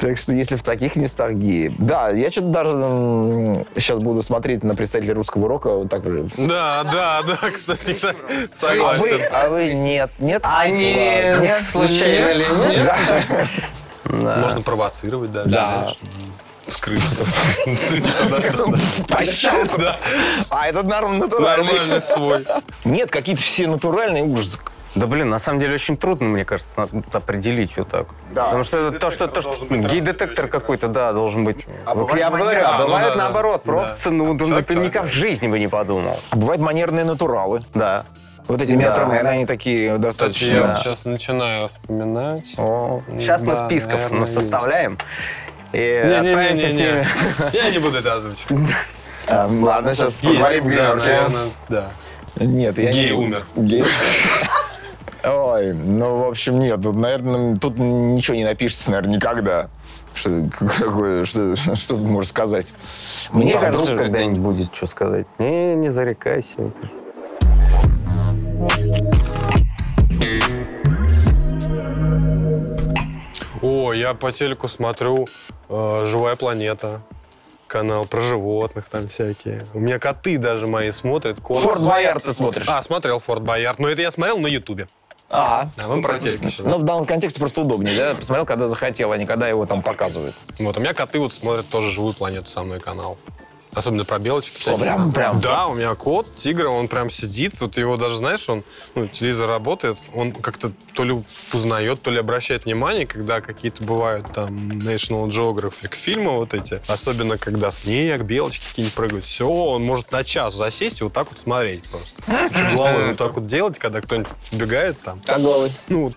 [0.00, 1.74] Так что если в таких местах геи...
[1.78, 6.30] Да, я что-то даже сейчас буду смотреть на представителей русского рока вот так же.
[6.38, 9.20] Да, да, да, кстати, да, А вы, согласен.
[9.30, 10.42] а вы нет, нет?
[10.42, 11.44] Они Ладно.
[11.44, 11.62] Нет?
[11.62, 12.92] случайно или нет?
[14.04, 14.36] Да.
[14.38, 15.44] Можно провоцировать, да.
[15.44, 15.92] Да.
[16.66, 19.78] типа, да, да.
[19.78, 19.98] Да,
[20.48, 21.66] А этот норм натуральный.
[21.66, 22.46] Нормальный свой.
[22.84, 24.58] Нет, какие-то все натуральные ужас.
[24.96, 28.06] Да блин, на самом деле очень трудно, мне кажется, надо определить вот так.
[28.32, 28.46] Да.
[28.46, 31.64] Потому что это то, что, то, что гей-детектор какой-то, да, должен быть.
[31.84, 33.72] А вот бывает я говорю, а А, ну бывает да, наоборот, Да.
[33.72, 35.02] просто, ну, ну, Человек ты никак человека.
[35.08, 36.18] в жизни бы не подумал.
[36.30, 37.62] А бывают манерные натуралы.
[37.72, 38.04] Да.
[38.48, 38.76] Вот эти Да.
[38.78, 40.44] метромены, они такие Кстати, достаточно...
[40.54, 40.66] я Да.
[40.74, 42.54] вот сейчас начинаю вспоминать.
[42.58, 44.98] О, сейчас мы Да, списков наверное, составляем.
[45.72, 46.82] И отправимся с ними.
[46.82, 47.50] Не-не-не-не.
[47.52, 48.74] Я не буду это озвучивать.
[49.28, 51.84] А, ладно, сейчас поговорим да, наверное, да.
[52.36, 53.12] Нет, я Гей не...
[53.12, 53.44] умер.
[53.54, 53.84] Гей?
[55.22, 59.68] Ой, ну, в общем, нет, тут, наверное, тут ничего не напишется, наверное, никогда.
[60.14, 60.48] Что,
[60.78, 62.66] какое, что, что тут можно сказать?
[63.30, 65.26] Мне вдруг кажется, когда-нибудь будет что сказать.
[65.38, 66.70] Не, не зарекайся.
[73.62, 75.26] О, я по телеку смотрю
[75.68, 77.02] э, «Живая планета».
[77.66, 79.62] Канал про животных там всякие.
[79.74, 81.40] У меня коты даже мои смотрят.
[81.40, 81.58] кот.
[81.58, 82.66] Форт Боярд ты смотришь.
[82.68, 83.78] А, смотрел Форт Боярд.
[83.78, 84.88] Но это я смотрел на Ютубе.
[85.32, 86.64] А, А мы про телек еще.
[86.64, 88.14] ну, в данном контексте просто удобнее, да?
[88.14, 90.34] Посмотрел, когда захотел, а не когда его там показывают.
[90.58, 93.16] Вот, у меня коты вот смотрят тоже «Живую планету» со мной канал.
[93.74, 94.54] Особенно про белочек.
[94.56, 94.80] всяких.
[94.80, 95.40] прям- прям?
[95.40, 97.60] Да, у меня кот, тигр, он прям сидит.
[97.60, 98.64] Вот его даже, знаешь, он,
[98.94, 104.32] ну, телевизор работает, он как-то то ли узнает, то ли обращает внимание, когда какие-то бывают
[104.32, 106.80] там National Geographic фильмы вот эти.
[106.88, 109.24] Особенно, когда снег, белочки какие-нибудь прыгают.
[109.24, 112.20] Все, он может на час засесть и вот так вот смотреть просто.
[112.74, 115.20] Головой вот так вот делать, когда кто-нибудь убегает там.
[115.24, 115.70] Как головы?
[115.88, 116.12] Ну,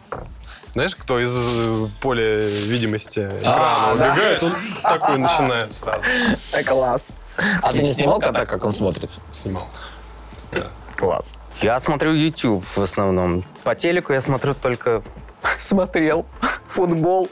[0.73, 3.57] знаешь, кто из э, поля видимости экрана
[3.91, 4.11] А, да.
[4.11, 6.01] убегает, он такой начинает сразу.
[6.65, 7.03] Класс.
[7.61, 9.09] А ты не снимал кота, как он смотрит?
[9.31, 9.67] Снимал.
[10.95, 11.35] Класс.
[11.61, 13.43] Я смотрю YouTube в основном.
[13.63, 15.03] По телеку я смотрю только...
[15.59, 16.25] Смотрел
[16.67, 17.29] футбол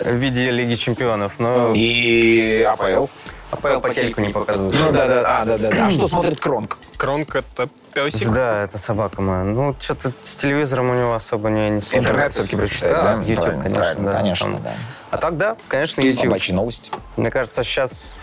[0.00, 1.32] в виде Лиги Чемпионов.
[1.38, 3.06] Но И АПЛ?
[3.50, 4.74] АПЛ по телеку не показывают.
[4.78, 5.86] Ну да, да, а, да, да, да.
[5.86, 6.78] А что смотрит Кронк?
[6.96, 8.30] Кронк это песик.
[8.30, 9.44] Да, это собака моя.
[9.44, 12.06] Ну, что-то с телевизором у него особо не, не сложилось.
[12.10, 13.14] Интернет все-таки предпочитает, да?
[13.22, 14.18] YouTube, Правильно, конечно, правильно, да.
[14.18, 14.62] конечно, Там.
[14.62, 14.72] да.
[15.10, 16.24] А так, да, конечно, YouTube.
[16.24, 16.90] Собачьи новости.
[17.16, 18.16] Мне кажется, сейчас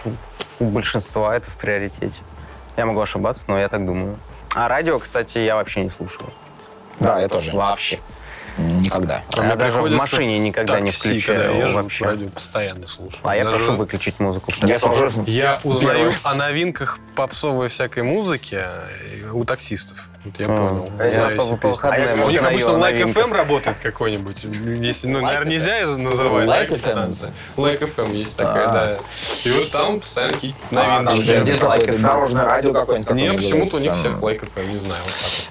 [0.60, 2.20] у большинства это в приоритете.
[2.76, 4.18] Я могу ошибаться, но я так думаю.
[4.56, 6.30] А радио, кстати, я вообще не слушаю.
[7.00, 7.52] Да, я тоже.
[7.56, 8.00] Вообще.
[8.58, 9.24] Никогда.
[9.36, 12.06] А Я даже в машине никогда не такси, включаю когда езжу, вообще.
[12.06, 13.20] радио постоянно слушаю.
[13.24, 14.52] А я Даже прошу выключить музыку.
[14.52, 15.12] в Я тоже.
[15.26, 20.08] Я узнаю о новинках попсовой всякой музыки э, у таксистов.
[20.26, 20.90] Вот я А, понял.
[21.04, 23.14] я особо по выходным У них обычно о Like.
[23.14, 24.46] FM работает какой-нибудь.
[24.46, 27.32] Если, ну, Like наверное, нельзя называть Like Like FM?
[27.58, 28.72] Like FM есть такая, А.
[28.72, 28.98] да.
[29.44, 31.42] И вот там постоянно какие-то А, там новинки.
[31.42, 32.00] где FM.
[32.02, 33.08] дорожное радио какое-нибудь.
[33.10, 34.12] как Не, почему-то у них всех.
[34.20, 35.02] Like FM, не знаю.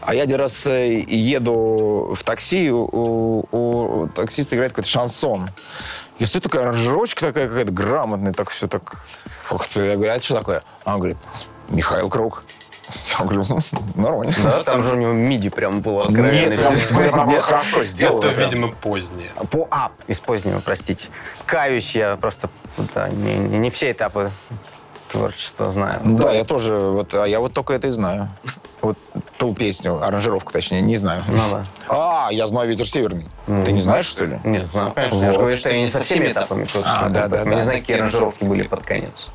[0.00, 5.48] А я один раз э, еду в такси, у, таксиста играет какой-то шансон.
[6.18, 9.04] И стоит такая аранжировочка такая какая-то грамотная, так все так...
[9.72, 10.62] Ты, я говорю, а это что такое?
[10.84, 11.18] А он говорит,
[11.68, 12.44] Михаил Круг.
[13.18, 13.60] Я говорю, «Ну,
[13.94, 14.34] нормально.
[14.42, 17.26] Да, там же у него миди прям было Нет, откровенно.
[17.26, 18.26] прям, хорошо сделано.
[18.26, 19.30] Это, видимо, позднее.
[19.50, 21.08] По а, из позднего, простите.
[21.46, 22.50] Каюсь я просто
[22.94, 24.30] да, не, не- не все этапы
[25.10, 26.00] творчества знаю.
[26.04, 28.30] Да, я тоже, вот, а я вот только это и знаю.
[28.82, 28.98] Вот
[29.38, 31.22] ту песню, аранжировку точнее, не знаю.
[31.28, 31.64] Ну да.
[31.88, 33.26] А, я знаю «Ветер северный».
[33.46, 34.40] Ты не знаешь, что ли?
[34.42, 35.16] Нет, знаю, конечно.
[35.18, 36.64] Я же говорю, что я не со всеми этапами.
[36.84, 37.56] А, да, да, Мы да.
[37.58, 39.30] не знаем, какие аранжировки были под конец.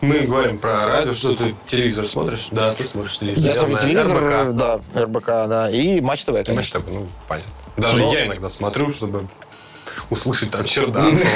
[0.00, 2.48] Мы говорим про радио, что ты телевизор смотришь?
[2.52, 3.44] Да, ты смотришь телевизор.
[3.44, 4.56] Я смотрю знаю, телевизор, РБК.
[4.56, 6.52] да, РБК, да, и Матч ТВ, конечно.
[6.54, 7.52] знаешь, такое, ну, понятно.
[7.76, 9.26] Даже Но- я иногда смотрю, чтобы
[10.10, 11.30] услышать там Черданцева.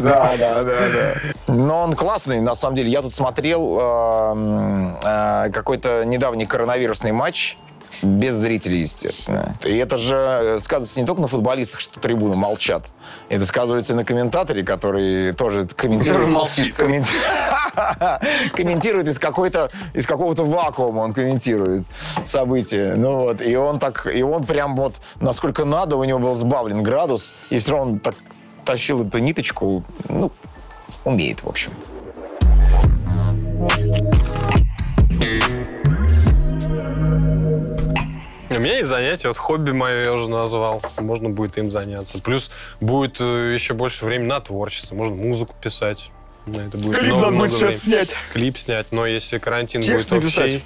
[0.00, 1.14] Да, да, да, да.
[1.46, 2.90] Но он классный, на самом деле.
[2.90, 7.56] Я тут смотрел э, э, какой-то недавний коронавирусный матч.
[8.02, 9.56] Без зрителей, естественно.
[9.64, 12.86] И это же э, сказывается не только на футболистах, что трибуны молчат.
[13.28, 16.28] Это сказывается и на комментаторе, который тоже комментирует.
[16.28, 16.74] Молчит.
[18.52, 21.84] комментирует из какой-то из какого-то вакуума он комментирует
[22.24, 22.94] события.
[22.96, 26.82] Ну вот и он так и он прям вот насколько надо у него был сбавлен
[26.82, 28.14] градус и все равно он так
[28.64, 29.84] тащил эту ниточку.
[30.08, 30.30] Ну
[31.04, 31.72] умеет в общем.
[38.50, 40.82] У меня есть занятие, вот хобби мое я уже назвал.
[40.98, 42.18] Можно будет им заняться.
[42.18, 44.96] Плюс будет э, еще больше времени на творчество.
[44.96, 46.10] Можно музыку писать.
[46.46, 47.76] На это будет много, много времени.
[47.76, 48.10] снять.
[48.32, 48.90] Клип снять.
[48.90, 50.54] Но если карантин Текст будет написать.
[50.56, 50.64] общий,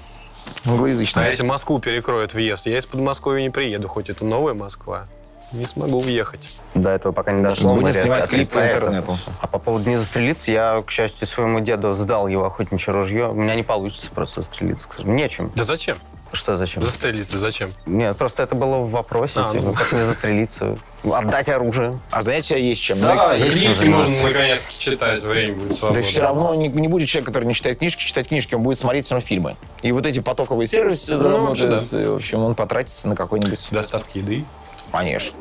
[0.64, 1.26] Англоязычный.
[1.26, 5.04] а если Москву перекроют въезд, я из Подмосковья не приеду, хоть это новая Москва.
[5.52, 6.40] не смогу въехать.
[6.74, 7.74] До этого пока не дошло.
[7.74, 9.18] Будет снимать клип по интернету.
[9.42, 13.28] А по поводу не застрелиться, я, к счастью, своему деду сдал его охотничье ружье.
[13.28, 14.88] У меня не получится просто застрелиться.
[15.02, 15.52] Нечем.
[15.54, 15.98] Да зачем?
[16.34, 16.82] Что зачем?
[16.82, 17.70] Застрелиться зачем?
[17.86, 19.32] Нет, просто это было в вопросе.
[19.36, 19.72] А, типа, ну.
[19.74, 20.76] как мне застрелиться?
[21.04, 21.96] Отдать оружие.
[22.10, 23.00] А занятия есть чем.
[23.00, 24.10] Да, Знаете, есть чем Книжки заниматься.
[24.10, 26.02] можно наконец-таки читать, время будет Да свободно.
[26.02, 29.06] все равно не, не будет человек, который не читает книжки, читать книжки, он будет смотреть
[29.06, 29.56] все равно фильмы.
[29.82, 34.18] И вот эти потоковые сервисы Ну, заработают, и, в общем, он потратится на какой-нибудь Доставки
[34.18, 34.44] еды.
[34.92, 35.32] манеж.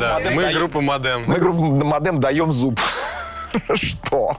[0.00, 1.24] Да, мы дает- группа Модем.
[1.26, 2.78] Мы группу модем даем зуб.
[3.74, 4.36] Что?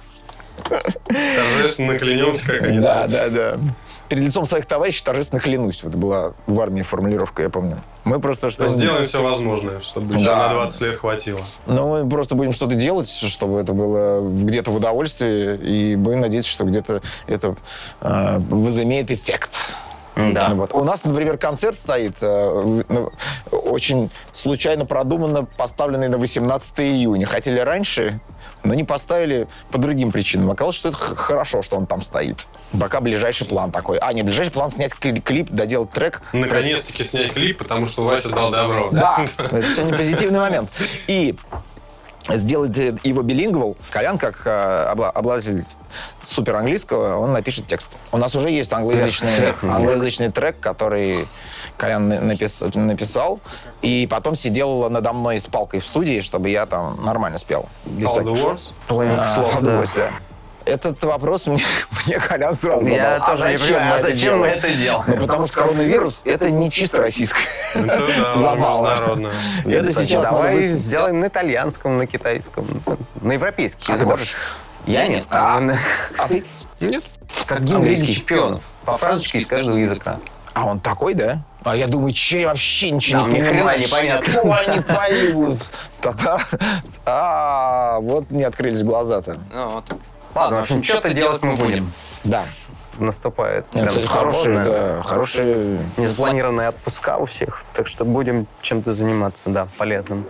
[1.07, 2.79] Торжественно клянемся, как они.
[2.79, 3.53] Да, да, да.
[4.07, 5.81] Перед лицом своих товарищей торжественно клянусь.
[5.83, 7.77] Вот была в армии формулировка, я помню.
[8.03, 10.47] Мы просто что То сделаем все возможное, чтобы еще Да.
[10.47, 11.39] на 20 лет хватило.
[11.65, 16.51] Ну, мы просто будем что-то делать, чтобы это было где-то в удовольствие, и будем надеяться,
[16.51, 17.55] что где-то это
[18.01, 19.51] э, возымеет эффект.
[20.15, 20.51] Да.
[20.53, 20.73] Вот.
[20.73, 22.83] У нас, например, концерт стоит, э,
[23.51, 27.25] очень случайно продуманно поставленный на 18 июня.
[27.25, 28.21] Хотели раньше,
[28.65, 30.49] но не поставили по другим причинам.
[30.51, 32.37] Оказалось, что это хорошо, что он там стоит.
[32.79, 33.97] Пока ближайший план такой.
[33.99, 36.21] А, не, ближайший план снять кли- клип, доделать трек.
[36.33, 38.89] Наконец-таки снять клип, потому что Вася дал добро.
[38.91, 40.69] Да, это сегодня позитивный момент.
[41.07, 41.35] И
[42.29, 44.49] сделать э, его билингвал, Колян, как э,
[44.93, 45.65] обла- обладатель
[46.23, 47.89] супер английского, он напишет текст.
[48.11, 49.29] У нас уже есть англоязычный,
[49.61, 51.27] англоязычный трек, который
[51.77, 53.39] Колян на- напис- написал,
[53.81, 57.67] и потом сидел надо мной с палкой в студии, чтобы я там нормально спел.
[57.85, 58.71] Без All the words.
[58.89, 59.77] А, да.
[59.77, 60.09] вот, да.
[60.65, 61.63] Этот вопрос мне,
[62.05, 62.97] мне Колян сразу задал.
[62.97, 65.03] Я а тоже не зачем понимаю, а это зачем мы это делаем?
[65.07, 67.43] Ну, потому что коронавирус— это не чисто российское.
[67.75, 69.33] Это да, международное.
[69.65, 72.65] Это сейчас Давай сделаем на итальянском, на китайском,
[73.21, 73.93] на европейский.
[73.93, 74.37] А ты можешь?
[74.87, 75.25] Я нет.
[75.29, 75.61] А.
[76.17, 76.43] А ты?
[76.79, 77.03] Нет.
[77.45, 78.15] Как Английский.
[78.15, 78.63] Чемпионов.
[78.85, 80.19] По фразочке из каждого языка.
[80.55, 81.41] А он такой, да?
[81.65, 83.81] А я думаю, че вообще ничего Там не ни хрена понимаю.
[83.81, 84.31] непонятно.
[84.31, 85.59] Что они поют?
[86.01, 86.39] Тогда...
[87.05, 89.37] А, вот мне открылись глаза-то.
[89.53, 89.83] Ну, вот.
[90.33, 91.91] Ладно, в общем, что-то делать мы будем.
[92.23, 92.45] Да.
[92.97, 93.65] Наступает.
[93.75, 95.81] Нет, прям хорошие, да, хорошие...
[95.97, 97.63] Незапланированные отпуска у всех.
[97.73, 100.25] Так что будем чем-то заниматься, да, полезным.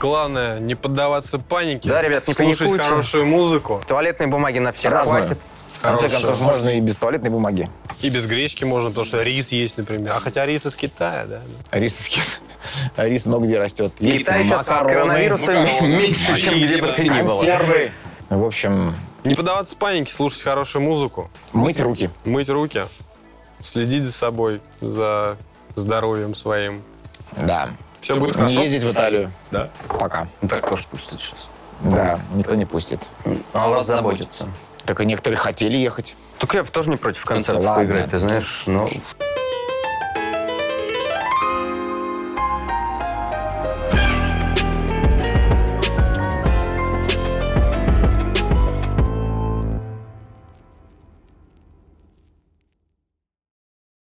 [0.00, 1.88] Главное, не поддаваться панике.
[1.88, 2.84] Да, ребят, не слушать паникуйте.
[2.84, 3.82] хорошую музыку.
[3.88, 5.26] Туалетной бумаги на всех Разную.
[5.26, 5.40] хватит.
[5.78, 7.70] В конце концов, можно и без туалетной бумаги.
[8.00, 10.12] И без гречки можно, потому что рис есть, например.
[10.14, 11.40] А хотя рис из Китая, да.
[11.72, 12.20] Рис, из Ки-
[12.96, 13.92] рис много где растет.
[14.00, 15.54] Есть Китай сейчас с коронавирусом
[15.88, 17.28] меньше, чем где бы то ни было.
[17.40, 17.92] консервы.
[18.28, 18.94] В общем,
[19.24, 22.10] Не поддаваться панике, слушать хорошую музыку, мыть руки.
[22.24, 22.82] мыть руки,
[23.64, 25.36] следить за собой, за
[25.76, 26.82] здоровьем своим.
[27.36, 27.70] Да.
[28.08, 28.60] Все будет Не хорошо.
[28.62, 29.30] ездить в Италию.
[29.50, 29.68] Да.
[29.86, 30.28] Пока.
[30.40, 31.46] Ну, Так тоже пустят сейчас.
[31.82, 33.00] Да, никто не пустит.
[33.52, 34.48] А вас заботится.
[34.86, 36.16] Так и некоторые хотели ехать.
[36.38, 37.84] Так я бы тоже не против концертов Ладно.
[37.84, 38.62] поиграть, ты знаешь.
[38.64, 38.88] Но